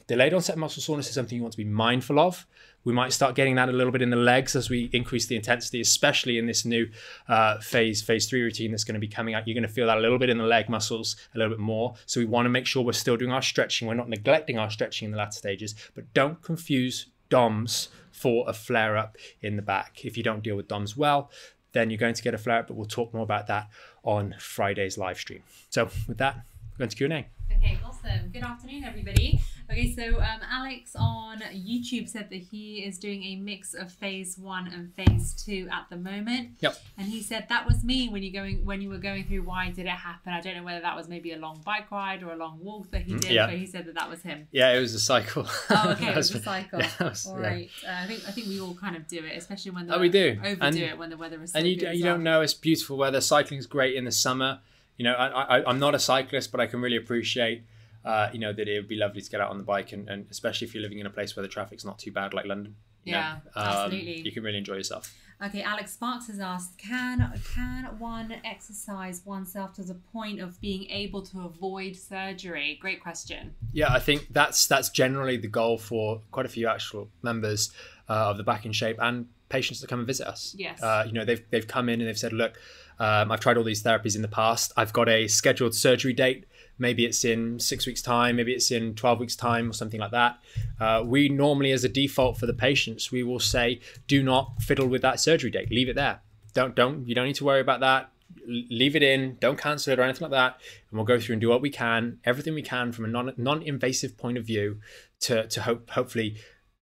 Delayed 0.06 0.34
onset 0.34 0.58
muscle 0.58 0.82
soreness 0.82 1.08
is 1.08 1.14
something 1.14 1.36
you 1.36 1.42
want 1.42 1.52
to 1.52 1.58
be 1.58 1.64
mindful 1.64 2.20
of. 2.20 2.46
We 2.84 2.92
might 2.92 3.12
start 3.12 3.34
getting 3.34 3.54
that 3.56 3.68
a 3.68 3.72
little 3.72 3.92
bit 3.92 4.02
in 4.02 4.10
the 4.10 4.16
legs 4.16 4.56
as 4.56 4.68
we 4.68 4.90
increase 4.92 5.26
the 5.26 5.36
intensity, 5.36 5.80
especially 5.80 6.38
in 6.38 6.46
this 6.46 6.64
new 6.64 6.88
uh, 7.28 7.58
phase, 7.60 8.02
phase 8.02 8.26
three 8.28 8.42
routine 8.42 8.70
that's 8.70 8.84
going 8.84 8.94
to 8.94 9.00
be 9.00 9.08
coming 9.08 9.34
out. 9.34 9.46
You're 9.46 9.54
going 9.54 9.68
to 9.68 9.72
feel 9.72 9.86
that 9.86 9.98
a 9.98 10.00
little 10.00 10.18
bit 10.18 10.30
in 10.30 10.38
the 10.38 10.44
leg 10.44 10.68
muscles, 10.68 11.16
a 11.34 11.38
little 11.38 11.54
bit 11.54 11.60
more. 11.60 11.94
So 12.06 12.20
we 12.20 12.26
want 12.26 12.46
to 12.46 12.50
make 12.50 12.66
sure 12.66 12.82
we're 12.82 12.92
still 12.92 13.16
doing 13.16 13.32
our 13.32 13.42
stretching. 13.42 13.88
We're 13.88 13.94
not 13.94 14.08
neglecting 14.08 14.58
our 14.58 14.70
stretching 14.70 15.06
in 15.06 15.12
the 15.12 15.18
latter 15.18 15.32
stages, 15.32 15.74
but 15.94 16.12
don't 16.14 16.42
confuse 16.42 17.06
DOMS 17.28 17.88
for 18.10 18.44
a 18.48 18.52
flare 18.52 18.96
up 18.96 19.16
in 19.40 19.56
the 19.56 19.62
back. 19.62 20.04
If 20.04 20.16
you 20.16 20.22
don't 20.22 20.42
deal 20.42 20.56
with 20.56 20.68
DOMS 20.68 20.96
well, 20.96 21.30
then 21.72 21.88
you're 21.88 21.98
going 21.98 22.14
to 22.14 22.22
get 22.22 22.34
a 22.34 22.38
flare 22.38 22.58
up, 22.58 22.68
but 22.68 22.76
we'll 22.76 22.86
talk 22.86 23.14
more 23.14 23.22
about 23.22 23.46
that 23.46 23.68
on 24.02 24.34
Friday's 24.38 24.98
live 24.98 25.18
stream. 25.18 25.42
So 25.70 25.88
with 26.06 26.18
that, 26.18 26.44
we're 26.82 26.86
going 26.86 26.90
to 26.90 26.96
Q&A. 26.96 27.54
Okay, 27.56 27.78
awesome. 27.84 28.30
Good 28.32 28.42
afternoon, 28.42 28.82
everybody. 28.82 29.40
Okay, 29.70 29.94
so 29.94 30.16
um, 30.20 30.40
Alex 30.50 30.96
on 30.98 31.38
YouTube 31.54 32.08
said 32.08 32.28
that 32.30 32.40
he 32.40 32.78
is 32.78 32.98
doing 32.98 33.22
a 33.22 33.36
mix 33.36 33.74
of 33.74 33.92
phase 33.92 34.36
one 34.36 34.66
and 34.68 34.92
phase 34.94 35.32
two 35.34 35.68
at 35.70 35.86
the 35.90 35.96
moment. 35.96 36.50
Yep. 36.60 36.76
And 36.98 37.06
he 37.06 37.22
said 37.22 37.46
that 37.50 37.66
was 37.66 37.84
me 37.84 38.08
when 38.08 38.22
you 38.24 38.32
going 38.32 38.64
when 38.64 38.82
you 38.82 38.88
were 38.88 38.98
going 38.98 39.24
through. 39.24 39.42
Why 39.42 39.70
did 39.70 39.86
it 39.86 39.90
happen? 39.90 40.32
I 40.32 40.40
don't 40.40 40.56
know 40.56 40.64
whether 40.64 40.80
that 40.80 40.96
was 40.96 41.08
maybe 41.08 41.32
a 41.32 41.36
long 41.38 41.62
bike 41.64 41.90
ride 41.92 42.22
or 42.24 42.32
a 42.32 42.36
long 42.36 42.58
walk 42.60 42.90
that 42.90 43.02
he 43.02 43.14
did. 43.14 43.30
yeah. 43.30 43.46
But 43.46 43.56
he 43.56 43.66
said 43.66 43.86
that 43.86 43.94
that 43.94 44.10
was 44.10 44.22
him. 44.22 44.48
Yeah, 44.50 44.72
it 44.72 44.80
was 44.80 44.94
a 44.94 45.00
cycle. 45.00 45.46
Oh, 45.70 45.90
okay, 45.92 46.08
it 46.10 46.16
was 46.16 46.34
a 46.34 46.42
cycle. 46.42 46.80
yeah, 46.80 46.90
was- 47.00 47.26
All 47.26 47.40
yeah. 47.40 47.48
Uh, 47.86 48.02
I 48.02 48.06
think 48.08 48.22
I 48.26 48.32
think 48.32 48.48
we 48.48 48.60
all 48.60 48.74
kind 48.74 48.96
of 48.96 49.06
do 49.06 49.18
it, 49.24 49.36
especially 49.36 49.70
when 49.70 49.86
the 49.86 49.94
Oh, 49.94 50.00
we 50.00 50.08
do. 50.08 50.36
overdo 50.42 50.60
And- 50.62 50.78
it 50.78 50.98
when 50.98 51.10
the 51.10 51.16
weather 51.16 51.40
is 51.42 51.52
so 51.52 51.58
and 51.60 51.68
you, 51.68 51.76
you 51.92 52.02
don't 52.02 52.24
know 52.24 52.40
it's 52.40 52.54
beautiful 52.54 52.96
weather. 52.96 53.20
Cycling's 53.20 53.66
great 53.66 53.94
in 53.94 54.04
the 54.04 54.12
summer. 54.12 54.60
You 54.96 55.04
know, 55.04 55.14
I, 55.14 55.58
I, 55.58 55.68
I'm 55.68 55.78
not 55.78 55.94
a 55.94 55.98
cyclist, 55.98 56.52
but 56.52 56.60
I 56.60 56.66
can 56.66 56.80
really 56.80 56.96
appreciate, 56.96 57.64
uh, 58.04 58.28
you 58.32 58.38
know, 58.38 58.52
that 58.52 58.68
it 58.68 58.78
would 58.78 58.88
be 58.88 58.96
lovely 58.96 59.20
to 59.20 59.30
get 59.30 59.40
out 59.40 59.50
on 59.50 59.58
the 59.58 59.64
bike, 59.64 59.92
and, 59.92 60.08
and 60.08 60.26
especially 60.30 60.66
if 60.66 60.74
you're 60.74 60.82
living 60.82 60.98
in 60.98 61.06
a 61.06 61.10
place 61.10 61.34
where 61.34 61.42
the 61.42 61.48
traffic's 61.48 61.84
not 61.84 61.98
too 61.98 62.12
bad, 62.12 62.34
like 62.34 62.46
London. 62.46 62.76
Yeah, 63.04 63.38
um, 63.56 63.66
absolutely. 63.66 64.20
You 64.20 64.32
can 64.32 64.44
really 64.44 64.58
enjoy 64.58 64.74
yourself. 64.74 65.12
Okay, 65.44 65.62
Alex 65.62 65.94
Sparks 65.94 66.28
has 66.28 66.38
asked, 66.38 66.78
can 66.78 67.32
can 67.52 67.98
one 67.98 68.32
exercise 68.44 69.22
oneself 69.24 69.72
to 69.74 69.82
the 69.82 69.94
point 70.12 70.40
of 70.40 70.60
being 70.60 70.88
able 70.88 71.20
to 71.22 71.40
avoid 71.40 71.96
surgery? 71.96 72.78
Great 72.80 73.02
question. 73.02 73.52
Yeah, 73.72 73.92
I 73.92 73.98
think 73.98 74.28
that's 74.30 74.68
that's 74.68 74.88
generally 74.90 75.36
the 75.36 75.48
goal 75.48 75.78
for 75.78 76.20
quite 76.30 76.46
a 76.46 76.48
few 76.48 76.68
actual 76.68 77.08
members 77.22 77.72
uh, 78.08 78.30
of 78.30 78.36
the 78.36 78.44
Back 78.44 78.66
in 78.66 78.72
Shape 78.72 78.98
and 79.00 79.26
patients 79.52 79.80
that 79.80 79.88
come 79.90 80.00
and 80.00 80.06
visit 80.06 80.26
us. 80.26 80.54
Yes. 80.58 80.82
Uh, 80.82 81.04
you 81.06 81.12
know, 81.12 81.24
they've 81.24 81.44
they've 81.50 81.68
come 81.68 81.88
in 81.92 82.00
and 82.00 82.08
they've 82.08 82.18
said, 82.26 82.32
look, 82.32 82.54
um, 82.98 83.30
I've 83.32 83.40
tried 83.40 83.56
all 83.58 83.64
these 83.72 83.82
therapies 83.82 84.16
in 84.16 84.22
the 84.22 84.34
past. 84.42 84.72
I've 84.76 84.92
got 84.92 85.08
a 85.08 85.28
scheduled 85.28 85.74
surgery 85.74 86.14
date. 86.14 86.46
Maybe 86.78 87.04
it's 87.04 87.24
in 87.24 87.60
six 87.60 87.86
weeks' 87.86 88.02
time. 88.02 88.36
Maybe 88.36 88.52
it's 88.52 88.70
in 88.70 88.94
twelve 88.94 89.20
weeks' 89.20 89.36
time, 89.36 89.68
or 89.70 89.74
something 89.74 90.00
like 90.00 90.10
that. 90.12 90.38
Uh, 90.80 91.02
we 91.04 91.28
normally, 91.28 91.72
as 91.72 91.84
a 91.84 91.88
default 91.88 92.38
for 92.38 92.46
the 92.46 92.54
patients, 92.54 93.12
we 93.12 93.22
will 93.22 93.40
say, 93.40 93.80
do 94.06 94.22
not 94.22 94.60
fiddle 94.60 94.88
with 94.88 95.02
that 95.02 95.20
surgery 95.20 95.50
date. 95.50 95.70
Leave 95.70 95.90
it 95.90 95.96
there. 95.96 96.20
Don't 96.54 96.74
don't 96.74 97.06
you 97.06 97.14
don't 97.14 97.26
need 97.26 97.36
to 97.36 97.44
worry 97.44 97.60
about 97.60 97.80
that. 97.80 98.10
Leave 98.46 98.96
it 98.96 99.02
in. 99.02 99.36
Don't 99.40 99.58
cancel 99.58 99.92
it 99.92 99.98
or 99.98 100.02
anything 100.02 100.22
like 100.22 100.38
that. 100.40 100.52
And 100.90 100.98
we'll 100.98 101.04
go 101.12 101.20
through 101.20 101.34
and 101.34 101.40
do 101.40 101.50
what 101.50 101.60
we 101.60 101.70
can, 101.70 102.18
everything 102.24 102.54
we 102.54 102.62
can 102.62 102.90
from 102.92 103.04
a 103.04 103.08
non 103.08 103.32
non 103.36 103.62
invasive 103.62 104.16
point 104.16 104.38
of 104.38 104.44
view, 104.44 104.80
to 105.20 105.46
to 105.46 105.62
hope 105.62 105.90
hopefully 105.90 106.36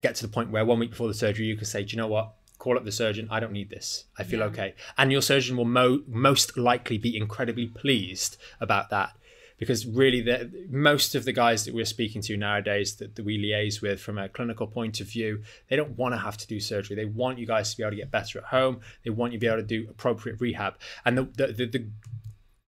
get 0.02 0.14
to 0.16 0.22
the 0.26 0.32
point 0.32 0.50
where 0.50 0.64
one 0.64 0.78
week 0.78 0.90
before 0.90 1.08
the 1.08 1.14
surgery 1.14 1.46
you 1.46 1.56
can 1.56 1.66
say, 1.66 1.82
do 1.82 1.96
you 1.96 2.00
know 2.00 2.06
what? 2.06 2.34
Call 2.58 2.76
up 2.76 2.84
the 2.84 2.92
surgeon. 2.92 3.28
I 3.30 3.38
don't 3.40 3.52
need 3.52 3.70
this. 3.70 4.04
I 4.18 4.24
feel 4.24 4.40
Yeah. 4.40 4.46
okay. 4.46 4.74
And 4.96 5.12
your 5.12 5.22
surgeon 5.22 5.56
will 5.56 5.64
mo- 5.64 6.02
most 6.08 6.56
likely 6.58 6.98
be 6.98 7.16
incredibly 7.16 7.66
pleased 7.66 8.36
about 8.60 8.90
that 8.90 9.12
because 9.58 9.86
really 9.86 10.20
the, 10.20 10.50
most 10.70 11.14
of 11.16 11.24
the 11.24 11.32
guys 11.32 11.64
that 11.64 11.74
we're 11.74 11.84
speaking 11.84 12.22
to 12.22 12.36
nowadays 12.36 12.94
that, 12.96 13.16
that 13.16 13.24
we 13.24 13.36
liaise 13.38 13.80
with 13.82 14.00
from 14.00 14.16
a 14.18 14.28
clinical 14.28 14.66
point 14.68 15.00
of 15.00 15.08
view 15.08 15.42
they 15.68 15.74
don't 15.74 15.96
want 15.98 16.14
to 16.14 16.18
have 16.18 16.36
to 16.36 16.46
do 16.46 16.60
surgery 16.60 16.94
they 16.94 17.04
want 17.04 17.38
you 17.40 17.46
guys 17.46 17.70
to 17.72 17.76
be 17.76 17.82
able 17.82 17.90
to 17.90 17.96
get 17.96 18.08
better 18.10 18.38
at 18.38 18.44
home 18.44 18.80
they 19.04 19.10
want 19.10 19.32
you 19.32 19.38
to 19.38 19.40
be 19.40 19.48
able 19.48 19.56
to 19.56 19.62
do 19.64 19.88
appropriate 19.90 20.40
rehab 20.40 20.74
and 21.04 21.18
the, 21.18 21.22
the, 21.24 21.46
the, 21.52 21.66
the 21.66 21.88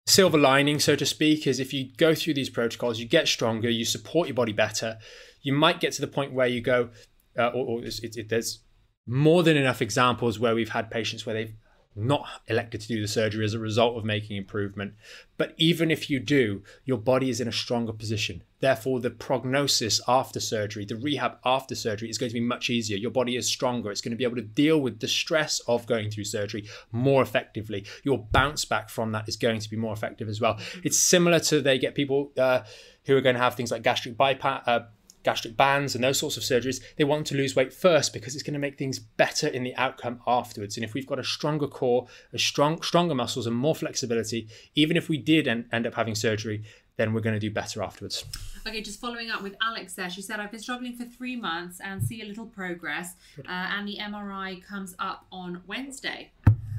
silver 0.07 0.37
lining 0.37 0.79
so 0.79 0.95
to 0.95 1.07
speak 1.07 1.47
is 1.47 1.59
if 1.59 1.73
you 1.73 1.89
go 1.97 2.15
through 2.15 2.35
these 2.35 2.51
protocols 2.51 2.99
you 2.99 3.07
get 3.07 3.27
stronger 3.27 3.71
you 3.71 3.85
support 3.87 4.29
your 4.29 4.35
body 4.35 4.53
better 4.53 4.99
you 5.41 5.53
might 5.55 5.81
get 5.81 5.93
to 5.93 6.03
the 6.03 6.07
point 6.07 6.33
where 6.35 6.47
you 6.47 6.61
go 6.61 6.91
uh, 7.39 7.47
or, 7.49 7.67
or 7.67 7.79
it's- 7.79 8.01
it, 8.01 8.15
it, 8.17 8.29
there's 8.29 8.59
more 9.07 9.43
than 9.43 9.57
enough 9.57 9.83
examples 9.83 10.39
where 10.39 10.55
we've 10.55 10.71
had 10.71 10.91
patients 10.91 11.27
where 11.27 11.35
they've 11.35 11.55
not 11.97 12.27
elected 12.49 12.81
to 12.81 12.89
do 12.89 13.01
the 13.01 13.09
surgery 13.09 13.45
as 13.45 13.55
a 13.55 13.59
result 13.59 13.97
of 13.97 14.05
making 14.05 14.37
improvement. 14.37 14.95
But 15.37 15.55
even 15.57 15.91
if 15.91 16.11
you 16.11 16.19
do, 16.19 16.63
your 16.85 16.99
body 16.99 17.31
is 17.31 17.41
in 17.41 17.49
a 17.49 17.53
stronger 17.53 17.93
position. 17.93 18.43
Therefore, 18.61 19.01
the 19.01 19.11
prognosis 19.11 20.01
after 20.09 20.41
surgery, 20.41 20.85
the 20.85 20.97
rehab 20.97 21.39
after 21.45 21.75
surgery 21.75 22.09
is 22.09 22.19
going 22.19 22.31
to 22.31 22.35
be 22.35 22.41
much 22.41 22.71
easier. 22.71 22.97
Your 22.97 23.11
body 23.11 23.37
is 23.37 23.47
stronger. 23.47 23.91
It's 23.91 24.01
going 24.01 24.13
to 24.13 24.17
be 24.17 24.25
able 24.25 24.37
to 24.37 24.43
deal 24.43 24.81
with 24.81 25.01
the 25.01 25.09
stress 25.09 25.61
of 25.69 25.87
going 25.87 26.11
through 26.11 26.25
surgery 26.25 26.67
more 26.91 27.23
effectively. 27.23 27.85
Your 28.03 28.19
bounce 28.19 28.65
back 28.65 28.89
from 28.89 29.13
that 29.13 29.29
is 29.29 29.37
going 29.37 29.61
to 29.61 29.71
be 29.71 29.77
more 29.77 29.93
effective 29.93 30.29
as 30.29 30.41
well. 30.41 30.59
It's 30.83 30.99
similar 30.99 31.41
to 31.41 31.61
they 31.61 31.79
get 31.79 31.95
people 31.95 32.33
uh, 32.39 32.61
who 33.05 33.17
are 33.17 33.21
going 33.21 33.37
to 33.37 33.43
have 33.43 33.55
things 33.55 33.71
like 33.71 33.83
gastric 33.83 34.17
bypass. 34.17 34.67
Uh, 34.67 34.81
gastric 35.25 35.57
bands 35.57 35.95
and 35.95 36.05
those 36.05 36.19
sorts 36.19 36.37
of 36.37 36.43
surgeries, 36.43 36.81
they 36.97 37.05
want 37.05 37.27
to 37.27 37.35
lose 37.35 37.57
weight 37.57 37.73
first 37.73 38.13
because 38.13 38.35
it's 38.35 38.43
going 38.43 38.55
to 38.55 38.61
make 38.61 38.79
things 38.79 38.99
better 38.99 39.49
in 39.49 39.65
the 39.65 39.75
outcome 39.77 40.21
afterwards. 40.27 40.77
And 40.77 40.85
if 40.85 40.95
we've 40.95 41.07
got 41.07 41.19
a 41.19 41.25
stronger 41.25 41.67
core, 41.67 42.07
a 42.33 42.39
strong, 42.39 42.81
stronger 42.83 43.15
muscles, 43.15 43.47
and 43.47 43.57
more 43.57 43.75
flexibility, 43.75 44.47
even 44.75 44.97
if 44.97 45.09
we 45.09 45.19
did 45.19 45.49
en- 45.49 45.69
end 45.73 45.87
up 45.87 45.95
having 45.95 46.15
surgery, 46.15 46.63
then 46.97 47.13
we're 47.13 47.21
going 47.21 47.35
to 47.35 47.41
do 47.41 47.51
better 47.51 47.83
afterwards. 47.83 48.25
Okay, 48.67 48.81
just 48.81 49.01
following 49.01 49.31
up 49.31 49.43
with 49.43 49.57
Alex 49.61 49.95
there, 49.95 50.09
she 50.09 50.23
said, 50.23 50.39
I've 50.39 50.51
been 50.51 50.61
struggling 50.61 50.97
for 50.97 51.05
three 51.05 51.37
months 51.37 51.81
and 51.81 52.03
see 52.03 52.23
a 52.23 52.25
little 52.25 52.47
progress, 52.47 53.15
uh, 53.39 53.43
and 53.49 53.89
the 53.89 53.99
MRI 54.01 54.63
comes 54.65 54.95
up 54.99 55.27
on 55.33 55.63
Wednesday. 55.67 56.31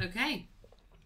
Okay. 0.01 0.47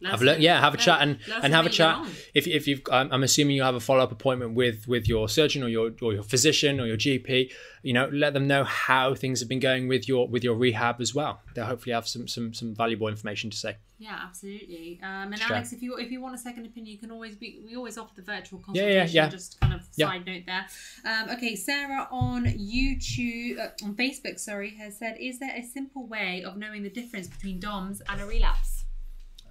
Have 0.06 0.22
a 0.22 0.26
look, 0.26 0.40
yeah, 0.40 0.60
have 0.60 0.74
a 0.74 0.78
chat 0.78 1.00
and, 1.02 1.20
and 1.44 1.54
have 1.54 1.66
a 1.66 1.70
chat. 1.70 2.06
If, 2.34 2.48
if 2.48 2.68
you've, 2.68 2.82
I'm, 2.92 3.12
I'm 3.12 3.24
assuming 3.24 3.56
you 3.56 3.64
have 3.64 3.76
a 3.76 3.80
follow 3.80 4.02
up 4.02 4.12
appointment 4.12 4.54
with 4.54 4.88
with 4.88 5.08
your 5.08 5.28
surgeon 5.28 5.64
or 5.64 5.68
your 5.68 5.92
or 6.02 6.14
your 6.14 6.24
physician 6.24 6.80
or 6.80 6.86
your 6.86 6.98
GP. 6.98 7.52
You 7.84 7.94
know, 7.94 8.10
let 8.12 8.34
them 8.34 8.48
know 8.48 8.64
how 8.64 9.16
things 9.16 9.40
have 9.40 9.50
been 9.50 9.60
going 9.60 9.88
with 9.88 10.08
your 10.08 10.28
with 10.28 10.44
your 10.44 10.56
rehab 10.56 11.02
as 11.02 11.14
well. 11.14 11.42
They'll 11.54 11.66
hopefully 11.66 11.94
have 11.94 12.08
some 12.08 12.28
some 12.28 12.54
some 12.54 12.74
valuable 12.74 13.08
information 13.08 13.50
to 13.50 13.58
say. 13.58 13.78
Yeah, 14.00 14.18
absolutely. 14.24 14.98
Um, 15.04 15.34
and 15.34 15.42
Alex, 15.42 15.74
if 15.74 15.82
you 15.82 15.98
if 15.98 16.10
you 16.10 16.22
want 16.22 16.34
a 16.34 16.38
second 16.38 16.66
opinion, 16.66 16.94
you 16.94 16.98
can 16.98 17.12
always 17.12 17.36
be. 17.36 17.62
We 17.66 17.76
always 17.76 17.98
offer 17.98 18.14
the 18.16 18.22
virtual 18.22 18.60
consultation. 18.60 18.98
Yeah, 18.98 19.04
yeah, 19.04 19.26
yeah. 19.26 19.30
Just 19.30 19.60
kind 19.60 19.74
of 19.74 19.82
side 19.92 20.26
note 20.26 20.44
there. 20.46 20.66
Um, 21.06 21.30
okay, 21.32 21.56
Sarah 21.58 22.08
on 22.10 22.46
YouTube 22.46 23.60
uh, 23.60 23.86
on 23.86 23.96
Facebook, 23.96 24.40
sorry, 24.40 24.76
has 24.76 24.98
said, 24.98 25.18
"Is 25.20 25.40
there 25.40 25.54
a 25.54 25.64
simple 25.64 26.08
way 26.08 26.44
of 26.46 26.56
knowing 26.56 26.84
the 26.84 26.90
difference 26.90 27.28
between 27.28 27.60
DOMS 27.60 28.02
and 28.08 28.22
a 28.22 28.26
relapse?" 28.26 28.79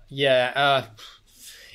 Yeah, 0.09 0.53
uh, 0.55 0.83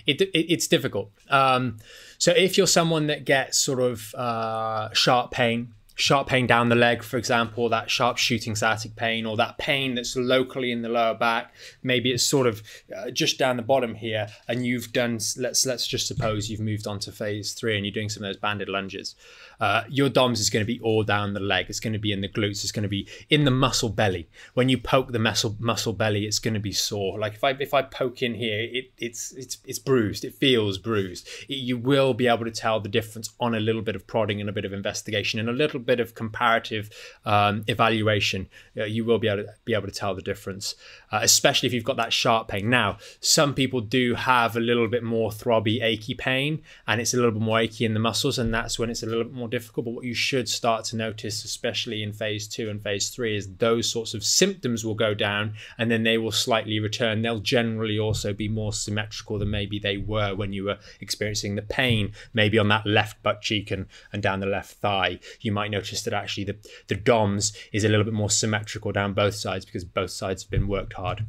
it, 0.06 0.22
it, 0.22 0.30
it's 0.34 0.68
difficult. 0.68 1.12
Um, 1.30 1.78
so 2.18 2.32
if 2.32 2.58
you're 2.58 2.68
someone 2.68 3.08
that 3.08 3.26
gets 3.26 3.58
sort 3.58 3.80
of 3.80 4.14
uh, 4.16 4.90
sharp 4.94 5.32
pain 5.32 5.74
sharp 5.96 6.28
pain 6.28 6.48
down 6.48 6.70
the 6.70 6.76
leg, 6.76 7.04
for 7.04 7.18
example, 7.18 7.70
that 7.70 7.90
sharp 7.90 8.18
shooting 8.18 8.56
sciatic 8.56 8.96
pain, 8.96 9.26
or 9.26 9.38
that 9.38 9.58
pain 9.58 9.96
that's 9.96 10.16
locally 10.16 10.72
in 10.72 10.82
the 10.82 10.90
lower 10.90 11.14
back. 11.14 11.54
Maybe 11.82 12.12
it's 12.12 12.24
sort 12.24 12.48
of 12.48 12.64
uh, 12.96 13.12
just 13.12 13.38
down 13.38 13.58
the 13.58 13.64
bottom 13.64 13.96
here, 13.96 14.28
and 14.48 14.66
you've 14.66 14.92
done. 14.92 15.20
Let's 15.38 15.66
let's 15.66 15.88
just 15.88 16.08
suppose 16.08 16.50
you've 16.50 16.60
moved 16.60 16.88
on 16.88 17.00
to 17.00 17.12
phase 17.12 17.54
three, 17.54 17.76
and 17.76 17.86
you're 17.86 17.94
doing 17.94 18.10
some 18.10 18.24
of 18.24 18.30
those 18.30 18.38
banded 18.38 18.70
lunges. 18.70 19.16
Uh, 19.60 19.84
your 19.88 20.10
DOMS 20.10 20.40
is 20.40 20.50
going 20.50 20.66
to 20.66 20.68
be 20.68 20.80
all 20.82 21.04
down 21.04 21.34
the 21.34 21.40
leg. 21.40 21.68
It's 21.70 21.80
going 21.80 21.94
to 21.94 22.00
be 22.00 22.12
in 22.12 22.22
the 22.22 22.28
glutes. 22.28 22.64
It's 22.64 22.72
going 22.72 22.84
to 22.84 22.90
be 22.90 23.08
in 23.30 23.46
the 23.46 23.52
muscle 23.52 23.90
belly. 23.90 24.28
When 24.56 24.70
you 24.70 24.78
poke 24.78 25.12
the 25.12 25.20
muscle 25.20 25.56
muscle 25.60 25.94
belly, 25.94 26.26
it's 26.26 26.40
going 26.40 26.54
to 26.54 26.60
be 26.60 26.72
sore. 26.72 27.20
Like 27.20 27.36
if 27.36 27.44
I 27.44 27.52
if 27.52 27.74
I 27.74 27.82
poke 27.84 28.22
in 28.22 28.34
here, 28.34 28.68
it, 28.72 28.92
it's 28.98 29.32
it's 29.34 29.58
it's 29.66 29.80
bruised. 29.80 30.26
It 30.26 30.36
feels 30.36 30.78
bruised. 30.78 31.28
It, 31.48 31.56
you 31.56 31.78
will 31.78 32.14
be 32.14 32.28
able 32.28 32.46
to 32.46 32.52
tell 32.52 32.80
the 32.80 32.90
difference 32.90 33.30
on 33.40 33.56
a 33.56 33.60
little 33.60 33.82
bit 33.82 33.96
of 33.96 34.08
prodding 34.08 34.42
and 34.42 34.50
a 34.50 34.54
bit 34.54 34.66
of 34.66 34.74
investigation 34.74 35.40
and 35.40 35.50
a 35.50 35.54
little 35.54 35.80
bit 35.84 36.00
of 36.00 36.16
comparative 36.16 36.90
um, 37.26 37.64
evaluation, 37.68 38.48
uh, 38.78 38.86
you 38.86 39.06
will 39.06 39.20
be 39.20 39.28
able 39.28 39.44
to 39.44 39.50
be 39.66 39.74
able 39.74 39.88
to 39.88 39.94
tell 39.94 40.16
the 40.16 40.22
difference, 40.22 40.76
uh, 41.12 41.20
especially 41.22 41.68
if 41.68 41.74
you've 41.74 41.84
got 41.84 41.98
that 41.98 42.14
sharp 42.14 42.48
pain. 42.48 42.70
Now, 42.70 42.98
some 43.20 43.54
people 43.54 43.82
do 43.82 44.16
have 44.16 44.56
a 44.56 44.60
little 44.60 44.88
bit 44.88 45.04
more 45.04 45.32
throbby, 45.32 45.82
achy 45.82 46.14
pain, 46.14 46.62
and 46.88 47.02
it's 47.02 47.14
a 47.14 47.18
little 47.18 47.32
bit 47.32 47.42
more 47.42 47.60
achy 47.60 47.86
in 47.86 47.94
the 47.94 48.00
muscles, 48.00 48.40
and 48.40 48.54
that's 48.54 48.80
when 48.80 48.90
it's 48.90 49.04
a 49.04 49.06
little 49.06 49.24
bit 49.24 49.34
more 49.34 49.48
difficult. 49.48 49.86
But 49.86 49.92
what 49.92 50.06
you 50.06 50.14
should 50.14 50.50
start 50.50 50.86
to 50.86 50.96
notice, 50.96 51.44
especially 51.44 52.04
in 52.04 52.14
phase 52.14 52.48
two 52.48 52.70
and 52.70 52.82
phase 52.82 53.10
three, 53.10 53.36
is 53.36 53.56
those 53.58 53.92
sorts 53.92 54.14
of 54.14 54.24
symptoms 54.24 54.86
will 54.86 54.96
go 54.96 55.14
down, 55.14 55.54
and 55.78 55.92
then 55.92 56.04
they 56.04 56.18
will 56.18 56.32
slightly 56.32 56.80
return. 56.80 57.22
They'll 57.22 57.40
generally 57.40 58.00
also 58.00 58.34
be 58.34 58.48
more 58.48 58.74
symmetrical 58.74 59.40
than 59.40 59.50
maybe 59.50 59.80
they 59.80 59.98
were 59.98 60.36
when 60.36 60.54
you 60.54 60.66
were 60.66 60.78
experiencing 61.00 61.56
the 61.56 61.62
pain, 61.62 62.14
maybe 62.34 62.58
on 62.58 62.68
that 62.70 62.86
left 62.86 63.22
butt 63.24 63.42
cheek 63.42 63.72
and, 63.72 63.86
and 64.12 64.24
down 64.24 64.40
the 64.40 64.46
left 64.46 64.78
thigh. 64.78 65.20
You 65.42 65.52
might 65.52 65.72
notice 65.74 66.04
that 66.04 66.14
actually 66.14 66.46
the, 66.46 66.58
the 66.88 66.96
DOMS 66.96 67.54
is 67.72 67.84
a 67.84 67.90
little 67.90 68.04
bit 68.04 68.14
more 68.14 68.30
symmetrical 68.30 68.92
down 68.92 69.14
both 69.14 69.36
sides 69.36 69.66
because 69.66 69.84
both 69.84 70.12
sides 70.12 70.44
have 70.44 70.52
been 70.52 70.68
worked 70.68 70.94
hard. 70.94 71.26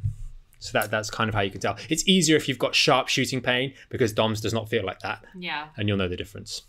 So 0.59 0.71
that 0.79 0.89
that's 0.89 1.09
kind 1.09 1.29
of 1.29 1.35
how 1.35 1.41
you 1.41 1.51
can 1.51 1.61
tell. 1.61 1.77
It's 1.89 2.07
easier 2.07 2.35
if 2.35 2.47
you've 2.47 2.59
got 2.59 2.73
sharp 2.73 3.07
shooting 3.07 3.41
pain 3.41 3.73
because 3.89 4.13
DOMS 4.13 4.41
does 4.41 4.53
not 4.53 4.69
feel 4.69 4.85
like 4.85 4.99
that. 4.99 5.23
Yeah. 5.37 5.67
And 5.77 5.87
you'll 5.87 5.97
know 5.97 6.07
the 6.07 6.17
difference. 6.17 6.63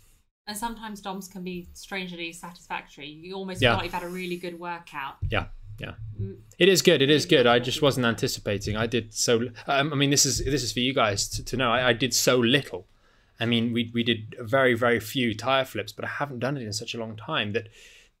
And 0.45 0.55
sometimes 0.55 1.01
DOMS 1.01 1.27
can 1.27 1.43
be 1.43 1.67
strangely 1.73 2.31
satisfactory. 2.31 3.07
You 3.07 3.35
almost 3.35 3.61
yeah. 3.61 3.71
feel 3.71 3.77
like 3.77 3.83
you've 3.85 3.93
had 3.93 4.03
a 4.03 4.09
really 4.09 4.37
good 4.37 4.59
workout. 4.59 5.15
Yeah. 5.29 5.47
Yeah, 5.79 5.93
mm. 6.19 6.37
it 6.57 6.69
is 6.69 6.81
good. 6.81 7.03
It 7.03 7.11
is 7.11 7.27
good. 7.27 7.45
I 7.45 7.59
just 7.59 7.83
wasn't 7.83 8.07
anticipating. 8.07 8.75
I 8.75 8.87
did 8.87 9.13
so. 9.13 9.49
Um, 9.67 9.93
I 9.93 9.95
mean, 9.95 10.09
this 10.09 10.25
is 10.25 10.43
this 10.43 10.63
is 10.63 10.71
for 10.71 10.79
you 10.79 10.91
guys 10.91 11.29
to, 11.29 11.45
to 11.45 11.55
know. 11.55 11.71
I, 11.71 11.89
I 11.89 11.93
did 11.93 12.15
so 12.15 12.37
little. 12.37 12.87
I 13.39 13.45
mean, 13.45 13.73
we 13.73 13.91
we 13.93 14.03
did 14.03 14.35
very 14.39 14.73
very 14.73 14.99
few 14.99 15.35
tire 15.35 15.65
flips, 15.65 15.91
but 15.91 16.05
I 16.05 16.09
haven't 16.09 16.39
done 16.39 16.57
it 16.57 16.63
in 16.63 16.73
such 16.73 16.93
a 16.93 16.99
long 16.99 17.15
time 17.15 17.53
that 17.53 17.67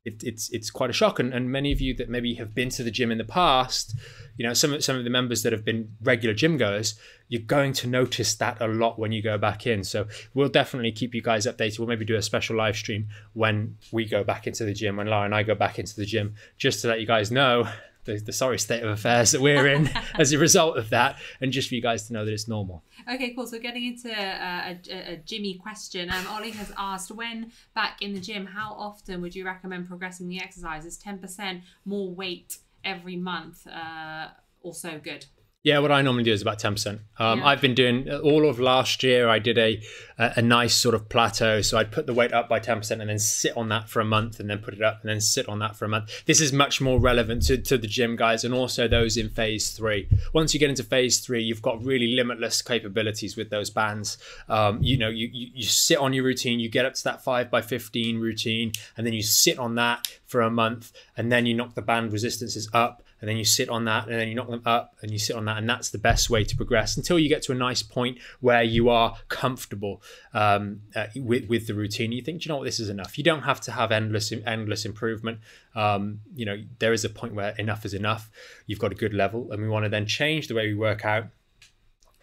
it, 0.07 0.23
it's 0.23 0.49
it's 0.51 0.71
quite 0.71 0.89
a 0.89 0.93
shock. 0.93 1.19
And, 1.19 1.33
and 1.33 1.51
many 1.51 1.71
of 1.71 1.81
you 1.81 1.93
that 1.95 2.09
maybe 2.09 2.35
have 2.35 2.55
been 2.55 2.69
to 2.69 2.83
the 2.83 2.91
gym 2.91 3.11
in 3.11 3.17
the 3.17 3.25
past, 3.25 3.95
you 4.37 4.47
know, 4.47 4.53
some 4.53 4.79
some 4.79 4.95
of 4.95 5.03
the 5.03 5.09
members 5.09 5.43
that 5.43 5.51
have 5.51 5.65
been 5.65 5.91
regular 6.01 6.33
gym 6.33 6.57
goers, 6.57 6.97
you're 7.27 7.41
going 7.41 7.73
to 7.73 7.87
notice 7.87 8.33
that 8.35 8.61
a 8.61 8.67
lot 8.67 8.97
when 8.97 9.11
you 9.11 9.21
go 9.21 9.37
back 9.37 9.67
in. 9.67 9.83
So 9.83 10.07
we'll 10.33 10.49
definitely 10.49 10.93
keep 10.93 11.13
you 11.13 11.21
guys 11.21 11.45
updated. 11.45 11.79
We'll 11.79 11.89
maybe 11.89 12.05
do 12.05 12.15
a 12.15 12.21
special 12.21 12.55
live 12.55 12.77
stream 12.77 13.09
when 13.33 13.77
we 13.91 14.05
go 14.05 14.23
back 14.23 14.47
into 14.47 14.63
the 14.63 14.73
gym, 14.73 14.95
when 14.95 15.07
Laura 15.07 15.25
and 15.25 15.35
I 15.35 15.43
go 15.43 15.55
back 15.55 15.77
into 15.77 15.95
the 15.95 16.05
gym, 16.05 16.35
just 16.57 16.81
to 16.81 16.87
let 16.87 17.01
you 17.01 17.07
guys 17.07 17.31
know 17.31 17.67
the, 18.07 18.17
the 18.17 18.33
sorry 18.33 18.57
state 18.57 18.81
of 18.81 18.89
affairs 18.89 19.31
that 19.31 19.41
we're 19.41 19.67
in 19.67 19.89
as 20.15 20.31
a 20.31 20.39
result 20.39 20.77
of 20.77 20.89
that, 20.89 21.17
and 21.39 21.51
just 21.51 21.69
for 21.69 21.75
you 21.75 21.81
guys 21.81 22.07
to 22.07 22.13
know 22.13 22.25
that 22.25 22.33
it's 22.33 22.47
normal. 22.47 22.83
Okay, 23.13 23.33
cool. 23.35 23.45
So 23.45 23.59
getting 23.59 23.85
into 23.85 24.09
a, 24.09 24.79
a, 24.89 25.13
a 25.13 25.17
Jimmy 25.17 25.53
question, 25.53 26.09
um, 26.09 26.25
Ollie 26.27 26.51
has 26.51 26.71
asked, 26.77 27.11
when 27.11 27.51
back 27.75 28.01
in 28.01 28.13
the 28.13 28.19
gym, 28.19 28.47
how 28.47 28.73
often 28.73 29.21
would 29.21 29.35
you 29.35 29.45
recommend 29.45 29.87
progressing 29.87 30.27
the 30.27 30.41
exercises? 30.41 30.97
Ten 30.97 31.19
percent 31.19 31.61
more 31.85 32.09
weight 32.09 32.57
every 32.83 33.17
month, 33.17 33.67
uh, 33.67 34.29
also 34.63 34.99
good. 35.03 35.25
Yeah, 35.67 35.79
what 35.79 35.91
I 35.91 36.01
normally 36.01 36.23
do 36.23 36.31
is 36.31 36.41
about 36.41 36.59
ten 36.59 36.75
percent. 36.75 37.01
Um, 37.19 37.39
yeah. 37.39 37.47
I've 37.47 37.59
been 37.59 37.75
doing 37.75 38.09
all 38.09 38.47
of 38.47 38.57
last 38.57 39.03
year. 39.03 39.27
I 39.27 39.39
did 39.39 39.57
a, 39.57 39.81
a, 40.17 40.33
a 40.37 40.41
nice 40.41 40.73
sort 40.73 40.95
of 40.95 41.09
plateau, 41.09 41.61
so 41.61 41.77
I'd 41.77 41.91
put 41.91 42.05
the 42.07 42.13
weight 42.13 42.31
up 42.31 42.47
by 42.47 42.59
ten 42.59 42.77
percent 42.77 43.01
and 43.01 43.09
then 43.09 43.19
sit 43.19 43.57
on 43.57 43.67
that 43.67 43.89
for 43.89 43.99
a 43.99 44.05
month, 44.05 44.39
and 44.39 44.49
then 44.49 44.59
put 44.59 44.73
it 44.73 44.81
up 44.81 45.01
and 45.01 45.09
then 45.09 45.19
sit 45.19 45.49
on 45.49 45.59
that 45.59 45.75
for 45.75 45.83
a 45.83 45.89
month. 45.89 46.23
This 46.25 46.39
is 46.39 46.53
much 46.53 46.79
more 46.79 47.01
relevant 47.01 47.41
to, 47.47 47.57
to 47.57 47.77
the 47.77 47.85
gym 47.85 48.15
guys 48.15 48.45
and 48.45 48.53
also 48.53 48.87
those 48.87 49.17
in 49.17 49.27
phase 49.27 49.71
three. 49.71 50.07
Once 50.33 50.53
you 50.53 50.59
get 50.61 50.69
into 50.69 50.83
phase 50.83 51.19
three, 51.19 51.43
you've 51.43 51.61
got 51.61 51.83
really 51.83 52.15
limitless 52.15 52.61
capabilities 52.61 53.35
with 53.35 53.49
those 53.49 53.69
bands. 53.69 54.17
Um, 54.47 54.81
you 54.81 54.97
know, 54.97 55.09
you, 55.09 55.27
you 55.33 55.47
you 55.53 55.63
sit 55.65 55.97
on 55.97 56.13
your 56.13 56.23
routine, 56.23 56.61
you 56.61 56.69
get 56.69 56.85
up 56.85 56.93
to 56.93 57.03
that 57.03 57.25
five 57.25 57.51
by 57.51 57.61
fifteen 57.61 58.21
routine, 58.21 58.71
and 58.95 59.05
then 59.05 59.13
you 59.13 59.21
sit 59.21 59.59
on 59.59 59.75
that 59.75 60.07
for 60.25 60.39
a 60.39 60.49
month, 60.49 60.93
and 61.17 61.29
then 61.29 61.45
you 61.45 61.53
knock 61.53 61.75
the 61.75 61.81
band 61.81 62.13
resistances 62.13 62.69
up 62.73 63.03
and 63.19 63.29
then 63.29 63.37
you 63.37 63.45
sit 63.45 63.69
on 63.69 63.85
that 63.85 64.07
and 64.07 64.19
then 64.19 64.27
you 64.27 64.35
knock 64.35 64.49
them 64.49 64.61
up 64.65 64.95
and 65.01 65.11
you 65.11 65.17
sit 65.17 65.35
on 65.35 65.45
that 65.45 65.57
and 65.57 65.69
that's 65.69 65.89
the 65.89 65.97
best 65.97 66.29
way 66.29 66.43
to 66.43 66.55
progress 66.55 66.97
until 66.97 67.17
you 67.17 67.29
get 67.29 67.41
to 67.43 67.51
a 67.51 67.55
nice 67.55 67.81
point 67.81 68.17
where 68.39 68.63
you 68.63 68.89
are 68.89 69.17
comfortable 69.29 70.01
um, 70.33 70.81
uh, 70.95 71.07
with, 71.15 71.47
with 71.49 71.67
the 71.67 71.73
routine. 71.73 72.11
You 72.11 72.21
think 72.21 72.41
do 72.41 72.47
you 72.47 72.49
know 72.49 72.57
what? 72.57 72.65
This 72.65 72.79
is 72.79 72.89
enough. 72.89 73.17
You 73.17 73.23
don't 73.23 73.43
have 73.43 73.61
to 73.61 73.71
have 73.71 73.91
endless 73.91 74.31
endless 74.45 74.85
improvement. 74.85 75.39
Um, 75.75 76.21
you 76.35 76.45
know 76.45 76.57
there 76.79 76.93
is 76.93 77.05
a 77.05 77.09
point 77.09 77.33
where 77.33 77.55
enough 77.57 77.85
is 77.85 77.93
enough. 77.93 78.29
You've 78.65 78.79
got 78.79 78.91
a 78.91 78.95
good 78.95 79.13
level 79.13 79.51
and 79.51 79.61
we 79.61 79.69
want 79.69 79.85
to 79.85 79.89
then 79.89 80.05
change 80.05 80.47
the 80.47 80.55
way 80.55 80.67
we 80.67 80.75
work 80.75 81.05
out. 81.05 81.25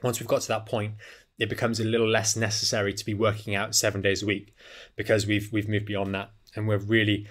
Once 0.02 0.20
we've 0.20 0.28
got 0.28 0.42
to 0.42 0.48
that 0.48 0.66
point 0.66 0.94
it 1.38 1.48
becomes 1.48 1.80
a 1.80 1.84
little 1.84 2.08
less 2.08 2.36
necessary 2.36 2.92
to 2.92 3.04
be 3.04 3.14
working 3.14 3.54
out 3.54 3.74
seven 3.74 4.00
days 4.00 4.22
a 4.22 4.26
week 4.26 4.54
because 4.96 5.26
we've 5.26 5.50
we've 5.52 5.68
moved 5.68 5.86
beyond 5.86 6.14
that 6.14 6.30
and 6.54 6.68
we're 6.68 6.78
really 6.78 7.26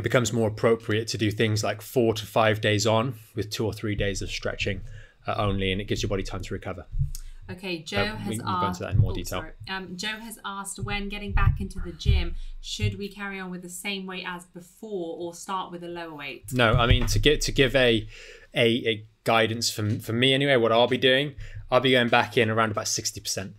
it 0.00 0.02
becomes 0.02 0.32
more 0.32 0.48
appropriate 0.48 1.06
to 1.08 1.18
do 1.18 1.30
things 1.30 1.62
like 1.62 1.82
four 1.82 2.14
to 2.14 2.24
five 2.24 2.62
days 2.62 2.86
on 2.86 3.16
with 3.34 3.50
two 3.50 3.66
or 3.66 3.72
three 3.74 3.94
days 3.94 4.22
of 4.22 4.30
stretching 4.30 4.80
uh, 5.26 5.34
only, 5.36 5.72
and 5.72 5.80
it 5.80 5.84
gives 5.84 6.02
your 6.02 6.08
body 6.08 6.22
time 6.22 6.40
to 6.40 6.54
recover. 6.54 6.86
Okay, 7.50 7.82
Joe 7.82 7.98
uh, 7.98 8.16
has 8.16 8.40
asked. 8.46 8.60
Go 8.60 8.66
into 8.68 8.80
that 8.80 8.92
in 8.92 8.98
more 8.98 9.10
oh, 9.10 9.14
detail. 9.14 9.44
Um, 9.68 9.96
Joe 9.96 10.18
has 10.20 10.38
asked 10.42 10.78
when 10.78 11.10
getting 11.10 11.32
back 11.32 11.60
into 11.60 11.78
the 11.80 11.92
gym, 11.92 12.34
should 12.62 12.96
we 12.96 13.08
carry 13.08 13.38
on 13.38 13.50
with 13.50 13.60
the 13.60 13.68
same 13.68 14.06
weight 14.06 14.24
as 14.26 14.46
before, 14.46 15.16
or 15.18 15.34
start 15.34 15.70
with 15.70 15.84
a 15.84 15.88
lower 15.88 16.14
weight? 16.14 16.44
No, 16.50 16.72
I 16.72 16.86
mean 16.86 17.04
to 17.06 17.18
get 17.18 17.42
to 17.42 17.52
give 17.52 17.76
a 17.76 18.08
a, 18.54 18.66
a 18.88 19.04
guidance 19.24 19.70
for 19.70 20.00
for 20.00 20.14
me 20.14 20.32
anyway. 20.32 20.56
What 20.56 20.72
I'll 20.72 20.88
be 20.88 20.96
doing, 20.96 21.34
I'll 21.70 21.80
be 21.80 21.92
going 21.92 22.08
back 22.08 22.38
in 22.38 22.48
around 22.48 22.70
about 22.70 22.88
sixty 22.88 23.20
percent. 23.20 23.54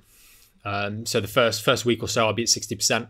Um, 0.65 1.05
so 1.05 1.19
the 1.19 1.27
first 1.27 1.63
first 1.63 1.85
week 1.85 2.01
or 2.01 2.07
so, 2.07 2.25
I'll 2.25 2.33
be 2.33 2.43
at 2.43 2.49
sixty 2.49 2.75
percent 2.75 3.09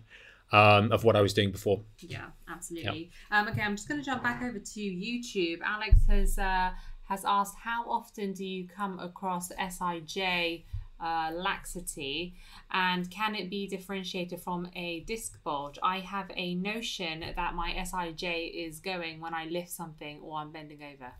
um, 0.51 0.91
of 0.91 1.03
what 1.03 1.15
I 1.15 1.21
was 1.21 1.33
doing 1.33 1.51
before. 1.51 1.81
Yeah, 1.99 2.25
absolutely. 2.49 3.11
Um, 3.31 3.47
okay, 3.47 3.61
I'm 3.61 3.75
just 3.75 3.87
going 3.87 3.99
to 3.99 4.05
jump 4.05 4.23
back 4.23 4.41
over 4.41 4.59
to 4.59 4.79
YouTube. 4.79 5.59
Alex 5.63 5.99
has 6.07 6.37
uh, 6.37 6.71
has 7.07 7.25
asked, 7.25 7.55
how 7.61 7.89
often 7.89 8.33
do 8.33 8.45
you 8.45 8.67
come 8.67 8.99
across 8.99 9.51
SIJ? 9.51 10.65
Uh, 11.03 11.31
laxity 11.33 12.35
and 12.73 13.09
can 13.09 13.33
it 13.33 13.49
be 13.49 13.65
differentiated 13.65 14.39
from 14.39 14.69
a 14.75 14.99
disc 15.07 15.41
bulge? 15.43 15.79
I 15.81 15.97
have 15.97 16.29
a 16.35 16.53
notion 16.53 17.25
that 17.35 17.55
my 17.55 17.71
SIJ 17.71 18.51
is 18.53 18.79
going 18.79 19.19
when 19.19 19.33
I 19.33 19.45
lift 19.45 19.71
something 19.71 20.19
or 20.21 20.37
I'm 20.37 20.51
bending 20.51 20.83
over. 20.83 21.11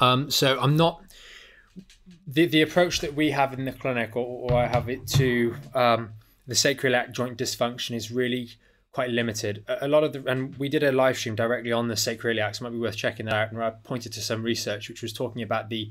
Um, 0.00 0.30
so 0.30 0.60
I'm 0.60 0.76
not 0.76 1.02
the 2.26 2.44
the 2.44 2.60
approach 2.60 3.00
that 3.00 3.14
we 3.14 3.30
have 3.30 3.54
in 3.54 3.64
the 3.64 3.72
clinic, 3.72 4.16
or, 4.16 4.50
or 4.50 4.58
I 4.58 4.66
have 4.66 4.90
it 4.90 5.06
to 5.08 5.54
um, 5.74 6.10
the 6.46 6.54
sacroiliac 6.54 7.12
joint 7.12 7.38
dysfunction 7.38 7.94
is 7.94 8.10
really 8.10 8.50
quite 8.92 9.10
limited. 9.10 9.64
A, 9.68 9.88
lot 9.88 10.04
of 10.04 10.12
the 10.12 10.22
and 10.26 10.54
we 10.56 10.68
did 10.68 10.82
a 10.82 10.92
live 10.92 11.16
stream 11.16 11.34
directly 11.34 11.72
on 11.72 11.88
the 11.88 11.94
sacroiliacs. 11.94 12.56
It 12.56 12.62
might 12.62 12.70
be 12.70 12.78
worth 12.78 12.96
checking 12.96 13.26
that 13.26 13.34
out. 13.34 13.52
And 13.52 13.62
I 13.62 13.70
pointed 13.70 14.12
to 14.14 14.20
some 14.20 14.42
research 14.42 14.88
which 14.88 15.02
was 15.02 15.12
talking 15.12 15.42
about 15.42 15.68
the 15.68 15.90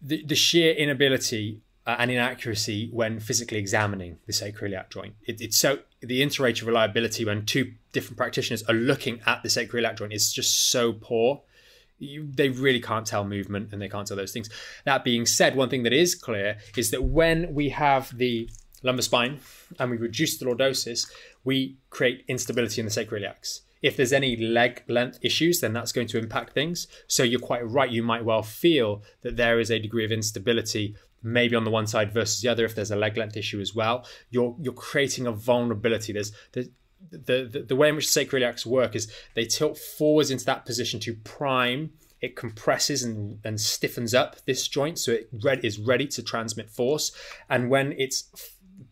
the, 0.00 0.24
the 0.24 0.34
sheer 0.34 0.74
inability 0.74 1.60
uh, 1.86 1.96
and 1.98 2.10
inaccuracy 2.10 2.90
when 2.92 3.20
physically 3.20 3.58
examining 3.58 4.18
the 4.26 4.32
sacroiliac 4.32 4.90
joint. 4.90 5.14
It, 5.26 5.40
it's 5.40 5.56
so 5.56 5.78
the 6.00 6.22
inter-rater 6.22 6.66
reliability 6.66 7.24
when 7.24 7.46
two 7.46 7.74
different 7.92 8.16
practitioners 8.16 8.64
are 8.64 8.74
looking 8.74 9.20
at 9.26 9.44
the 9.44 9.48
sacroiliac 9.48 9.96
joint 9.96 10.12
is 10.12 10.32
just 10.32 10.70
so 10.70 10.92
poor 10.92 11.42
you, 12.02 12.28
they 12.34 12.48
really 12.48 12.80
can't 12.80 13.06
tell 13.06 13.24
movement 13.24 13.72
and 13.72 13.80
they 13.80 13.88
can't 13.88 14.06
tell 14.06 14.16
those 14.16 14.32
things. 14.32 14.50
That 14.84 15.04
being 15.04 15.24
said, 15.24 15.54
one 15.54 15.68
thing 15.68 15.84
that 15.84 15.92
is 15.92 16.14
clear 16.14 16.58
is 16.76 16.90
that 16.90 17.04
when 17.04 17.54
we 17.54 17.68
have 17.70 18.16
the 18.16 18.50
lumbar 18.82 19.02
spine 19.02 19.40
and 19.78 19.90
we 19.90 19.96
reduce 19.96 20.38
the 20.38 20.44
lordosis, 20.44 21.10
we 21.44 21.76
create 21.90 22.24
instability 22.28 22.80
in 22.80 22.86
the 22.86 22.92
sacroiliacs. 22.92 23.60
If 23.82 23.96
there's 23.96 24.12
any 24.12 24.36
leg 24.36 24.84
length 24.88 25.18
issues, 25.22 25.60
then 25.60 25.72
that's 25.72 25.92
going 25.92 26.06
to 26.08 26.18
impact 26.18 26.52
things. 26.52 26.86
So 27.08 27.24
you're 27.24 27.40
quite 27.40 27.68
right. 27.68 27.90
You 27.90 28.02
might 28.02 28.24
well 28.24 28.42
feel 28.42 29.02
that 29.22 29.36
there 29.36 29.58
is 29.58 29.70
a 29.70 29.80
degree 29.80 30.04
of 30.04 30.12
instability, 30.12 30.94
maybe 31.22 31.56
on 31.56 31.64
the 31.64 31.70
one 31.70 31.88
side 31.88 32.12
versus 32.12 32.40
the 32.40 32.48
other. 32.48 32.64
If 32.64 32.76
there's 32.76 32.92
a 32.92 32.96
leg 32.96 33.16
length 33.16 33.36
issue 33.36 33.60
as 33.60 33.74
well, 33.74 34.06
you're 34.30 34.54
you're 34.60 34.72
creating 34.72 35.26
a 35.26 35.32
vulnerability. 35.32 36.12
There's, 36.12 36.32
the, 37.10 37.48
the, 37.50 37.64
the 37.68 37.76
way 37.76 37.88
in 37.88 37.96
which 37.96 38.06
sacroiliacs 38.06 38.64
work 38.64 38.94
is 38.94 39.12
they 39.34 39.44
tilt 39.44 39.76
forwards 39.76 40.30
into 40.30 40.44
that 40.44 40.64
position 40.64 41.00
to 41.00 41.14
prime 41.14 41.90
it 42.20 42.36
compresses 42.36 43.02
and, 43.02 43.40
and 43.44 43.60
stiffens 43.60 44.14
up 44.14 44.36
this 44.46 44.68
joint 44.68 44.98
so 44.98 45.10
it 45.12 45.28
red, 45.42 45.64
is 45.64 45.78
ready 45.80 46.06
to 46.06 46.22
transmit 46.22 46.70
force 46.70 47.10
and 47.50 47.68
when 47.68 47.92
it's 47.98 48.30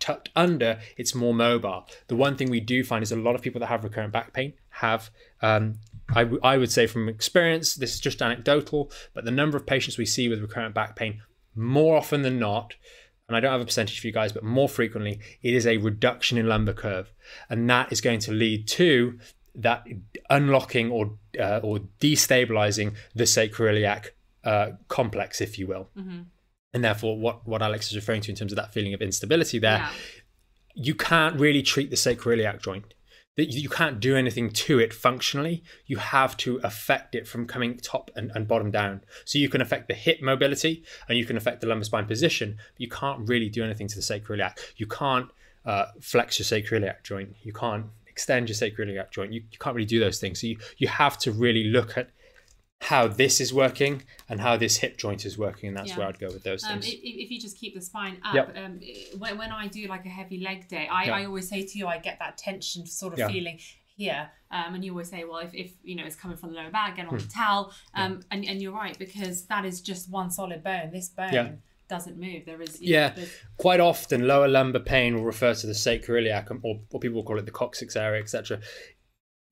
tucked 0.00 0.30
under 0.34 0.80
it's 0.96 1.14
more 1.14 1.34
mobile 1.34 1.86
the 2.08 2.16
one 2.16 2.36
thing 2.36 2.50
we 2.50 2.60
do 2.60 2.82
find 2.82 3.02
is 3.02 3.12
a 3.12 3.16
lot 3.16 3.34
of 3.34 3.42
people 3.42 3.60
that 3.60 3.66
have 3.66 3.84
recurrent 3.84 4.12
back 4.12 4.32
pain 4.32 4.52
have 4.70 5.10
um, 5.42 5.78
I, 6.14 6.24
w- 6.24 6.40
I 6.42 6.56
would 6.56 6.72
say 6.72 6.86
from 6.86 7.08
experience 7.08 7.74
this 7.74 7.94
is 7.94 8.00
just 8.00 8.20
anecdotal 8.20 8.90
but 9.14 9.24
the 9.24 9.30
number 9.30 9.56
of 9.56 9.66
patients 9.66 9.98
we 9.98 10.06
see 10.06 10.28
with 10.28 10.40
recurrent 10.40 10.74
back 10.74 10.96
pain 10.96 11.22
more 11.54 11.96
often 11.96 12.22
than 12.22 12.38
not 12.38 12.74
and 13.30 13.36
I 13.36 13.40
don't 13.40 13.52
have 13.52 13.60
a 13.60 13.64
percentage 13.64 14.00
for 14.00 14.08
you 14.08 14.12
guys, 14.12 14.32
but 14.32 14.42
more 14.42 14.68
frequently, 14.68 15.20
it 15.40 15.54
is 15.54 15.64
a 15.64 15.76
reduction 15.76 16.36
in 16.36 16.48
lumbar 16.48 16.74
curve. 16.74 17.12
And 17.48 17.70
that 17.70 17.92
is 17.92 18.00
going 18.00 18.18
to 18.20 18.32
lead 18.32 18.66
to 18.70 19.20
that 19.54 19.86
unlocking 20.28 20.90
or 20.90 21.12
uh, 21.38 21.60
or 21.62 21.78
destabilizing 22.00 22.94
the 23.14 23.24
sacroiliac 23.24 24.08
uh, 24.42 24.70
complex, 24.88 25.40
if 25.40 25.60
you 25.60 25.68
will. 25.68 25.90
Mm-hmm. 25.96 26.22
And 26.72 26.84
therefore, 26.84 27.18
what, 27.18 27.46
what 27.46 27.62
Alex 27.62 27.90
is 27.90 27.96
referring 27.96 28.20
to 28.22 28.30
in 28.30 28.36
terms 28.36 28.52
of 28.52 28.56
that 28.56 28.72
feeling 28.72 28.94
of 28.94 29.02
instability 29.02 29.58
there, 29.58 29.78
yeah. 29.78 29.90
you 30.74 30.94
can't 30.94 31.38
really 31.38 31.62
treat 31.62 31.90
the 31.90 31.96
sacroiliac 31.96 32.62
joint 32.62 32.94
that 33.36 33.46
you 33.52 33.68
can't 33.68 34.00
do 34.00 34.16
anything 34.16 34.50
to 34.50 34.78
it 34.78 34.92
functionally. 34.92 35.62
You 35.86 35.96
have 35.96 36.36
to 36.38 36.60
affect 36.62 37.14
it 37.14 37.26
from 37.26 37.46
coming 37.46 37.78
top 37.78 38.10
and, 38.16 38.30
and, 38.34 38.46
bottom 38.46 38.70
down. 38.70 39.02
So 39.24 39.38
you 39.38 39.48
can 39.48 39.60
affect 39.60 39.88
the 39.88 39.94
hip 39.94 40.20
mobility 40.20 40.84
and 41.08 41.16
you 41.16 41.24
can 41.24 41.36
affect 41.36 41.60
the 41.60 41.66
lumbar 41.66 41.84
spine 41.84 42.06
position, 42.06 42.56
but 42.56 42.80
you 42.80 42.88
can't 42.88 43.26
really 43.28 43.48
do 43.48 43.64
anything 43.64 43.88
to 43.88 43.96
the 43.96 44.02
sacroiliac. 44.02 44.58
You 44.76 44.86
can't 44.86 45.30
uh, 45.64 45.86
flex 46.00 46.38
your 46.38 46.44
sacroiliac 46.44 47.02
joint. 47.02 47.34
You 47.42 47.52
can't 47.52 47.86
extend 48.08 48.48
your 48.48 48.56
sacroiliac 48.56 49.10
joint. 49.10 49.32
You, 49.32 49.42
you 49.50 49.58
can't 49.58 49.76
really 49.76 49.86
do 49.86 50.00
those 50.00 50.18
things. 50.18 50.40
So 50.40 50.48
you, 50.48 50.58
you 50.78 50.88
have 50.88 51.16
to 51.18 51.32
really 51.32 51.64
look 51.64 51.96
at 51.96 52.10
how 52.80 53.06
this 53.06 53.40
is 53.40 53.52
working 53.52 54.02
and 54.28 54.40
how 54.40 54.56
this 54.56 54.78
hip 54.78 54.96
joint 54.96 55.26
is 55.26 55.36
working, 55.36 55.68
and 55.68 55.76
that's 55.76 55.90
yeah. 55.90 55.98
where 55.98 56.08
I'd 56.08 56.18
go 56.18 56.28
with 56.28 56.42
those 56.42 56.64
um, 56.64 56.80
things. 56.80 56.88
If, 56.88 57.00
if, 57.02 57.30
you 57.30 57.38
just 57.38 57.58
keep 57.58 57.74
the 57.74 57.80
spine 57.80 58.18
up, 58.24 58.34
yep. 58.34 58.56
um, 58.56 58.80
when, 59.18 59.36
when 59.38 59.52
I 59.52 59.66
do 59.66 59.86
like 59.86 60.06
a 60.06 60.08
heavy 60.08 60.40
leg 60.40 60.68
day, 60.68 60.88
I. 60.90 61.10
I 61.10 61.24
always 61.26 61.48
say 61.48 61.64
to 61.64 61.78
you, 61.78 61.86
I 61.86 61.98
get 61.98 62.18
that 62.20 62.38
tension 62.38 62.86
sort 62.86 63.12
of 63.12 63.18
yeah. 63.18 63.28
feeling 63.28 63.58
here. 63.96 64.30
Um, 64.50 64.74
and 64.74 64.84
you 64.84 64.92
always 64.92 65.10
say, 65.10 65.24
well, 65.24 65.38
if, 65.38 65.52
if 65.54 65.72
you 65.82 65.94
know 65.94 66.04
it's 66.04 66.16
coming 66.16 66.36
from 66.36 66.50
the 66.50 66.56
lower 66.56 66.70
back, 66.70 66.96
get 66.96 67.06
on 67.06 67.12
hmm. 67.12 67.18
the 67.18 67.28
towel. 67.28 67.72
Um, 67.94 68.20
and, 68.30 68.44
and 68.46 68.62
you're 68.62 68.72
right 68.72 68.98
because 68.98 69.44
that 69.46 69.64
is 69.64 69.80
just 69.80 70.10
one 70.10 70.30
solid 70.30 70.64
bone. 70.64 70.90
This 70.92 71.10
bone 71.10 71.58
doesn't 71.88 72.18
move. 72.18 72.46
There 72.46 72.62
is 72.62 72.80
yeah. 72.80 73.12
Know, 73.16 73.24
Quite 73.58 73.80
often, 73.80 74.26
lower 74.26 74.48
lumbar 74.48 74.80
pain 74.80 75.16
will 75.16 75.24
refer 75.24 75.54
to 75.54 75.66
the 75.66 75.74
sacroiliac, 75.74 76.50
or, 76.62 76.80
or 76.90 77.00
people 77.00 77.16
will 77.16 77.24
call 77.24 77.38
it 77.38 77.44
the 77.44 77.52
coccyx 77.52 77.94
area, 77.96 78.22
etc 78.22 78.60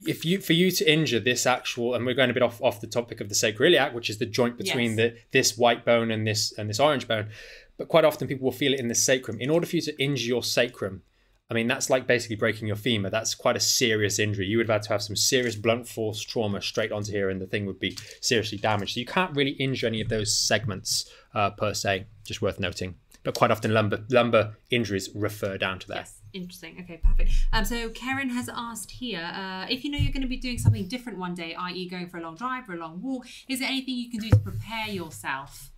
if 0.07 0.25
you 0.25 0.41
for 0.41 0.53
you 0.53 0.71
to 0.71 0.91
injure 0.91 1.19
this 1.19 1.47
actual 1.47 1.95
and 1.95 2.07
we're 2.07 2.15
going 2.15 2.31
a 2.31 2.35
bit 2.35 2.43
off 2.43 2.63
off 2.63 2.81
the 2.81 2.87
topic 2.87 3.21
of 3.21 3.29
the 3.29 3.35
sacroiliac 3.35 3.93
which 3.93 4.09
is 4.09 4.19
the 4.19 4.27
joint 4.27 4.57
between 4.57 4.91
yes. 4.91 4.97
the 4.97 5.17
this 5.33 5.59
white 5.59 5.85
bone 5.85 6.11
and 6.11 6.27
this 6.27 6.53
and 6.57 6.71
this 6.71 6.79
orange 6.79 7.09
bone 7.09 7.29
but 7.77 7.89
quite 7.89 8.05
often 8.05 8.29
people 8.29 8.45
will 8.45 8.53
feel 8.53 8.75
it 8.75 8.81
in 8.81 8.89
the 8.89 8.95
sacrum. 8.95 9.41
In 9.41 9.51
order 9.51 9.65
for 9.65 9.77
you 9.77 9.83
to 9.83 10.03
injure 10.03 10.27
your 10.27 10.43
sacrum 10.43 11.03
i 11.51 11.55
mean 11.55 11.67
that's 11.67 11.89
like 11.89 12.07
basically 12.07 12.37
breaking 12.37 12.69
your 12.69 12.77
femur. 12.77 13.11
That's 13.11 13.35
quite 13.35 13.57
a 13.57 13.61
serious 13.61 14.19
injury. 14.19 14.47
You 14.47 14.59
would 14.59 14.69
have 14.69 14.75
had 14.75 14.83
to 14.85 14.91
have 14.91 15.03
some 15.03 15.17
serious 15.17 15.57
blunt 15.57 15.89
force 15.89 16.21
trauma 16.21 16.63
straight 16.63 16.93
onto 16.93 17.11
here 17.11 17.31
and 17.31 17.41
the 17.41 17.47
thing 17.47 17.67
would 17.67 17.81
be 17.81 17.97
seriously 18.21 18.59
damaged. 18.59 18.95
So 18.95 19.01
you 19.01 19.07
can't 19.07 19.35
really 19.35 19.53
injure 19.53 19.89
any 19.89 20.01
of 20.01 20.09
those 20.09 20.37
segments 20.37 21.11
uh, 21.35 21.51
per 21.51 21.75
se 21.75 22.07
just 22.25 22.43
worth 22.43 22.61
noting. 22.61 22.95
But 23.25 23.35
quite 23.35 23.51
often 23.51 23.75
lumbar 23.75 24.01
lumbar 24.11 24.57
injuries 24.71 25.09
refer 25.15 25.59
down 25.59 25.81
to 25.81 25.89
that. 25.89 25.97
Yes 25.97 26.18
interesting. 26.33 26.79
Okay, 26.83 27.01
perfect. 27.03 27.33
Um, 27.53 27.65
so 27.65 27.89
Karen 27.91 28.31
has 28.31 28.49
asked 28.53 28.91
here 28.91 29.31
uh, 29.35 29.67
if 29.69 29.85
you 29.85 29.91
know 29.91 29.99
you're 29.99 30.13
going 30.13 30.23
to 30.23 30.29
be 30.29 30.37
doing 30.37 30.59
something 30.59 30.87
different 30.89 31.19
one 31.19 31.35
day, 31.35 31.55
i.e., 31.55 31.89
going 31.89 32.09
for 32.09 32.19
a 32.19 32.23
long 32.23 32.37
drive 32.37 32.69
or 32.69 32.75
a 32.75 32.79
long 32.79 33.03
walk. 33.03 33.27
Is 33.49 33.61
there 33.61 33.69
anything 33.69 33.95
you 33.97 34.11
can 34.11 34.21
do 34.21 34.31
to 34.31 34.37
prepare 34.37 34.89
yourself? 34.89 35.71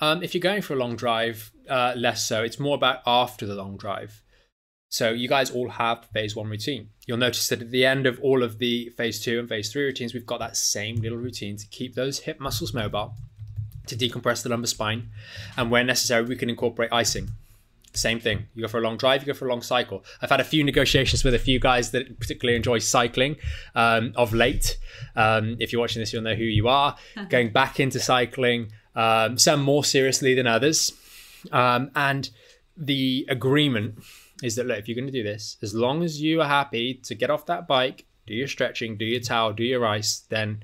Um, 0.00 0.22
if 0.22 0.34
you're 0.34 0.40
going 0.40 0.62
for 0.62 0.74
a 0.74 0.76
long 0.76 0.96
drive, 0.96 1.52
uh, 1.68 1.92
less 1.96 2.26
so. 2.26 2.42
It's 2.42 2.58
more 2.58 2.74
about 2.74 3.00
after 3.06 3.46
the 3.46 3.54
long 3.54 3.76
drive. 3.76 4.22
So 4.88 5.10
you 5.10 5.28
guys 5.28 5.50
all 5.50 5.68
have 5.68 6.06
phase 6.06 6.34
one 6.34 6.48
routine. 6.48 6.88
You'll 7.06 7.18
notice 7.18 7.48
that 7.48 7.62
at 7.62 7.70
the 7.70 7.86
end 7.86 8.06
of 8.06 8.18
all 8.20 8.42
of 8.42 8.58
the 8.58 8.88
phase 8.96 9.20
two 9.20 9.38
and 9.38 9.48
phase 9.48 9.70
three 9.70 9.84
routines, 9.84 10.14
we've 10.14 10.26
got 10.26 10.40
that 10.40 10.56
same 10.56 10.96
little 10.96 11.18
routine 11.18 11.56
to 11.58 11.66
keep 11.68 11.94
those 11.94 12.20
hip 12.20 12.40
muscles 12.40 12.74
mobile, 12.74 13.14
to 13.86 13.96
decompress 13.96 14.42
the 14.42 14.48
lumbar 14.48 14.66
spine, 14.66 15.10
and 15.56 15.70
where 15.70 15.84
necessary, 15.84 16.24
we 16.24 16.34
can 16.34 16.50
incorporate 16.50 16.92
icing 16.92 17.28
same 17.92 18.20
thing. 18.20 18.46
You 18.54 18.62
go 18.62 18.68
for 18.68 18.78
a 18.78 18.82
long 18.82 18.96
drive, 18.96 19.22
you 19.22 19.26
go 19.26 19.36
for 19.36 19.46
a 19.46 19.48
long 19.48 19.62
cycle. 19.62 20.04
I've 20.22 20.30
had 20.30 20.40
a 20.40 20.44
few 20.44 20.62
negotiations 20.62 21.24
with 21.24 21.34
a 21.34 21.38
few 21.38 21.58
guys 21.58 21.90
that 21.90 22.18
particularly 22.20 22.56
enjoy 22.56 22.78
cycling 22.78 23.36
um, 23.74 24.12
of 24.16 24.32
late. 24.32 24.78
Um, 25.16 25.56
if 25.58 25.72
you're 25.72 25.80
watching 25.80 26.00
this, 26.00 26.12
you'll 26.12 26.22
know 26.22 26.34
who 26.34 26.44
you 26.44 26.68
are. 26.68 26.96
Going 27.28 27.50
back 27.50 27.80
into 27.80 27.98
cycling, 27.98 28.72
um, 28.94 29.38
some 29.38 29.62
more 29.62 29.84
seriously 29.84 30.34
than 30.34 30.46
others. 30.46 30.92
Um, 31.52 31.90
and 31.96 32.30
the 32.76 33.26
agreement 33.28 33.98
is 34.42 34.56
that, 34.56 34.66
look, 34.66 34.78
if 34.78 34.88
you're 34.88 34.94
going 34.94 35.06
to 35.06 35.12
do 35.12 35.22
this, 35.22 35.56
as 35.62 35.74
long 35.74 36.02
as 36.02 36.20
you 36.20 36.40
are 36.40 36.48
happy 36.48 36.94
to 36.94 37.14
get 37.14 37.30
off 37.30 37.46
that 37.46 37.66
bike, 37.66 38.06
do 38.26 38.34
your 38.34 38.48
stretching, 38.48 38.96
do 38.96 39.04
your 39.04 39.20
towel, 39.20 39.52
do 39.52 39.64
your 39.64 39.84
ice, 39.84 40.24
then 40.28 40.62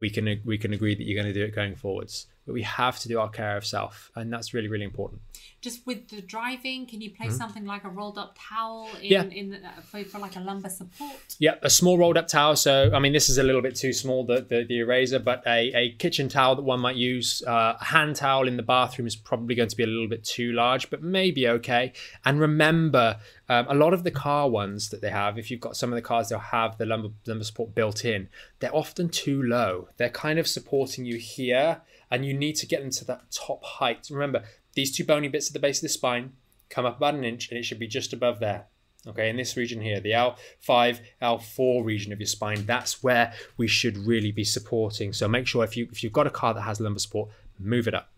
we 0.00 0.10
can 0.10 0.40
we 0.44 0.58
can 0.58 0.72
agree 0.72 0.94
that 0.94 1.04
you're 1.04 1.20
going 1.20 1.32
to 1.32 1.38
do 1.38 1.44
it 1.44 1.54
going 1.54 1.74
forwards. 1.74 2.26
But 2.46 2.54
we 2.54 2.62
have 2.62 2.98
to 3.00 3.08
do 3.08 3.20
our 3.20 3.28
care 3.28 3.56
of 3.56 3.66
self, 3.66 4.10
and 4.14 4.32
that's 4.32 4.54
really 4.54 4.68
really 4.68 4.84
important 4.84 5.20
just 5.60 5.84
with 5.86 6.08
the 6.08 6.22
driving, 6.22 6.86
can 6.86 7.00
you 7.00 7.10
place 7.10 7.30
mm-hmm. 7.30 7.38
something 7.38 7.64
like 7.64 7.82
a 7.82 7.88
rolled 7.88 8.16
up 8.16 8.36
towel 8.38 8.88
in, 9.02 9.10
yeah. 9.10 9.22
in 9.24 9.50
the, 9.50 9.60
for, 9.82 10.04
for, 10.04 10.18
like 10.18 10.36
a 10.36 10.40
lumbar 10.40 10.70
support? 10.70 11.36
Yeah, 11.40 11.56
a 11.62 11.70
small 11.70 11.98
rolled 11.98 12.16
up 12.16 12.28
towel. 12.28 12.54
So, 12.54 12.92
I 12.94 13.00
mean, 13.00 13.12
this 13.12 13.28
is 13.28 13.38
a 13.38 13.42
little 13.42 13.60
bit 13.60 13.74
too 13.74 13.92
small, 13.92 14.24
the, 14.24 14.40
the, 14.40 14.64
the 14.64 14.78
eraser, 14.78 15.18
but 15.18 15.42
a, 15.46 15.72
a 15.74 15.92
kitchen 15.98 16.28
towel 16.28 16.54
that 16.54 16.62
one 16.62 16.78
might 16.78 16.94
use. 16.94 17.42
Uh, 17.44 17.76
a 17.80 17.84
hand 17.84 18.14
towel 18.14 18.46
in 18.46 18.56
the 18.56 18.62
bathroom 18.62 19.08
is 19.08 19.16
probably 19.16 19.56
going 19.56 19.68
to 19.68 19.76
be 19.76 19.82
a 19.82 19.86
little 19.88 20.08
bit 20.08 20.22
too 20.22 20.52
large, 20.52 20.90
but 20.90 21.02
maybe 21.02 21.48
okay. 21.48 21.92
And 22.24 22.38
remember, 22.38 23.16
um, 23.48 23.66
a 23.68 23.74
lot 23.74 23.92
of 23.92 24.04
the 24.04 24.12
car 24.12 24.48
ones 24.48 24.90
that 24.90 25.00
they 25.00 25.10
have, 25.10 25.38
if 25.38 25.50
you've 25.50 25.60
got 25.60 25.76
some 25.76 25.92
of 25.92 25.96
the 25.96 26.02
cars, 26.02 26.28
they'll 26.28 26.38
have 26.38 26.78
the 26.78 26.86
lumbar, 26.86 27.10
lumbar 27.26 27.44
support 27.44 27.74
built 27.74 28.04
in. 28.04 28.28
They're 28.60 28.74
often 28.74 29.08
too 29.08 29.42
low. 29.42 29.88
They're 29.96 30.08
kind 30.08 30.38
of 30.38 30.46
supporting 30.46 31.04
you 31.04 31.16
here, 31.16 31.80
and 32.10 32.24
you 32.24 32.32
need 32.32 32.54
to 32.56 32.66
get 32.66 32.80
them 32.80 32.90
to 32.90 33.04
that 33.06 33.30
top 33.32 33.64
height. 33.64 34.08
Remember, 34.10 34.44
these 34.78 34.96
two 34.96 35.04
bony 35.04 35.26
bits 35.26 35.48
at 35.48 35.52
the 35.52 35.58
base 35.58 35.78
of 35.78 35.82
the 35.82 35.88
spine 35.88 36.34
come 36.70 36.86
up 36.86 36.98
about 36.98 37.14
an 37.14 37.24
inch 37.24 37.48
and 37.48 37.58
it 37.58 37.64
should 37.64 37.80
be 37.80 37.88
just 37.88 38.12
above 38.12 38.38
there. 38.38 38.66
Okay, 39.08 39.28
in 39.28 39.36
this 39.36 39.56
region 39.56 39.80
here, 39.80 39.98
the 39.98 40.12
L5, 40.12 41.00
L4 41.20 41.84
region 41.84 42.12
of 42.12 42.20
your 42.20 42.28
spine, 42.28 42.64
that's 42.64 43.02
where 43.02 43.32
we 43.56 43.66
should 43.66 43.96
really 43.96 44.30
be 44.30 44.44
supporting. 44.44 45.12
So 45.12 45.26
make 45.26 45.48
sure 45.48 45.64
if 45.64 45.76
you 45.76 45.88
if 45.90 46.04
you've 46.04 46.12
got 46.12 46.28
a 46.28 46.30
car 46.30 46.54
that 46.54 46.60
has 46.60 46.80
lumbar 46.80 47.00
support, 47.00 47.28
move 47.58 47.88
it 47.88 47.94
up. 47.94 48.12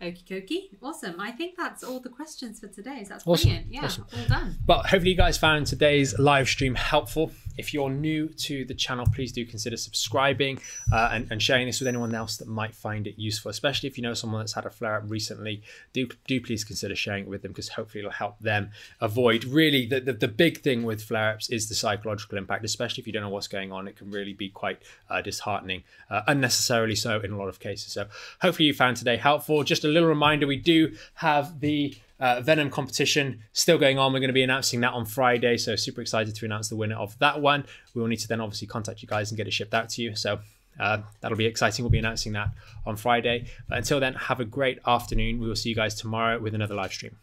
Okie 0.00 0.24
dokie. 0.24 0.62
Awesome. 0.82 1.20
I 1.20 1.30
think 1.32 1.56
that's 1.58 1.84
all 1.84 2.00
the 2.00 2.08
questions 2.08 2.58
for 2.58 2.68
today. 2.68 3.04
So 3.04 3.10
that's 3.10 3.26
awesome. 3.26 3.50
brilliant. 3.50 3.72
Yeah, 3.72 3.84
awesome. 3.84 4.06
all 4.16 4.28
done. 4.28 4.56
But 4.64 4.86
hopefully 4.86 5.10
you 5.10 5.16
guys 5.16 5.36
found 5.36 5.66
today's 5.66 6.18
live 6.18 6.48
stream 6.48 6.74
helpful. 6.74 7.32
If 7.56 7.72
you're 7.72 7.90
new 7.90 8.28
to 8.28 8.64
the 8.64 8.74
channel, 8.74 9.06
please 9.12 9.32
do 9.32 9.44
consider 9.44 9.76
subscribing 9.76 10.60
uh, 10.92 11.10
and, 11.12 11.30
and, 11.30 11.42
sharing 11.42 11.66
this 11.66 11.80
with 11.80 11.88
anyone 11.88 12.14
else 12.14 12.36
that 12.38 12.48
might 12.48 12.74
find 12.74 13.06
it 13.06 13.18
useful, 13.18 13.50
especially 13.50 13.88
if 13.88 13.96
you 13.96 14.02
know 14.02 14.14
someone 14.14 14.40
that's 14.40 14.54
had 14.54 14.66
a 14.66 14.70
flare 14.70 14.96
up 14.96 15.04
recently. 15.08 15.62
Do, 15.92 16.08
do 16.26 16.40
please 16.40 16.64
consider 16.64 16.96
sharing 16.96 17.24
it 17.24 17.28
with 17.28 17.42
them 17.42 17.52
because 17.52 17.68
hopefully 17.68 18.00
it'll 18.00 18.12
help 18.12 18.38
them 18.40 18.70
avoid. 19.00 19.44
Really, 19.44 19.86
the, 19.86 20.00
the, 20.00 20.12
the 20.12 20.28
big 20.28 20.62
thing 20.62 20.82
with 20.82 21.02
flare 21.02 21.34
ups 21.34 21.50
is 21.50 21.68
the 21.68 21.74
psychological 21.74 22.38
impact, 22.38 22.64
especially 22.64 23.02
if 23.02 23.06
you 23.06 23.12
don't 23.12 23.22
know 23.22 23.28
what's 23.28 23.48
going 23.48 23.72
on. 23.72 23.88
It 23.88 23.96
can 23.96 24.10
really 24.10 24.32
be 24.32 24.48
quite 24.48 24.82
uh, 25.08 25.22
disheartening, 25.22 25.84
uh, 26.10 26.22
unnecessarily 26.26 26.94
so 26.94 27.20
in 27.20 27.32
a 27.32 27.38
lot 27.38 27.48
of 27.48 27.60
cases. 27.60 27.92
So 27.92 28.06
hopefully 28.40 28.66
you 28.66 28.74
found 28.74 28.96
today 28.96 29.16
helpful. 29.16 29.62
Just 29.62 29.84
a 29.84 29.88
little 29.88 30.08
reminder 30.08 30.46
we 30.46 30.56
do 30.56 30.96
have 31.14 31.60
the 31.60 31.96
uh, 32.18 32.40
Venom 32.40 32.70
competition 32.70 33.42
still 33.52 33.78
going 33.78 33.98
on. 33.98 34.12
We're 34.12 34.20
going 34.20 34.28
to 34.28 34.34
be 34.34 34.42
announcing 34.42 34.80
that 34.80 34.92
on 34.92 35.04
Friday, 35.04 35.56
so 35.56 35.76
super 35.76 36.00
excited 36.00 36.34
to 36.34 36.44
announce 36.44 36.68
the 36.68 36.76
winner 36.76 36.96
of 36.96 37.18
that 37.18 37.40
one. 37.40 37.66
We 37.94 38.00
will 38.00 38.08
need 38.08 38.20
to 38.20 38.28
then 38.28 38.40
obviously 38.40 38.66
contact 38.66 39.02
you 39.02 39.08
guys 39.08 39.30
and 39.30 39.36
get 39.36 39.46
it 39.46 39.52
shipped 39.52 39.74
out 39.74 39.88
to 39.90 40.02
you. 40.02 40.16
So 40.16 40.40
uh, 40.78 40.98
that'll 41.20 41.38
be 41.38 41.46
exciting. 41.46 41.84
We'll 41.84 41.90
be 41.90 41.98
announcing 41.98 42.32
that 42.32 42.48
on 42.84 42.96
Friday. 42.96 43.46
But 43.68 43.78
until 43.78 44.00
then, 44.00 44.14
have 44.14 44.40
a 44.40 44.44
great 44.44 44.78
afternoon. 44.86 45.40
We 45.40 45.48
will 45.48 45.56
see 45.56 45.70
you 45.70 45.74
guys 45.74 45.94
tomorrow 45.94 46.38
with 46.38 46.54
another 46.54 46.74
live 46.74 46.92
stream. 46.92 47.16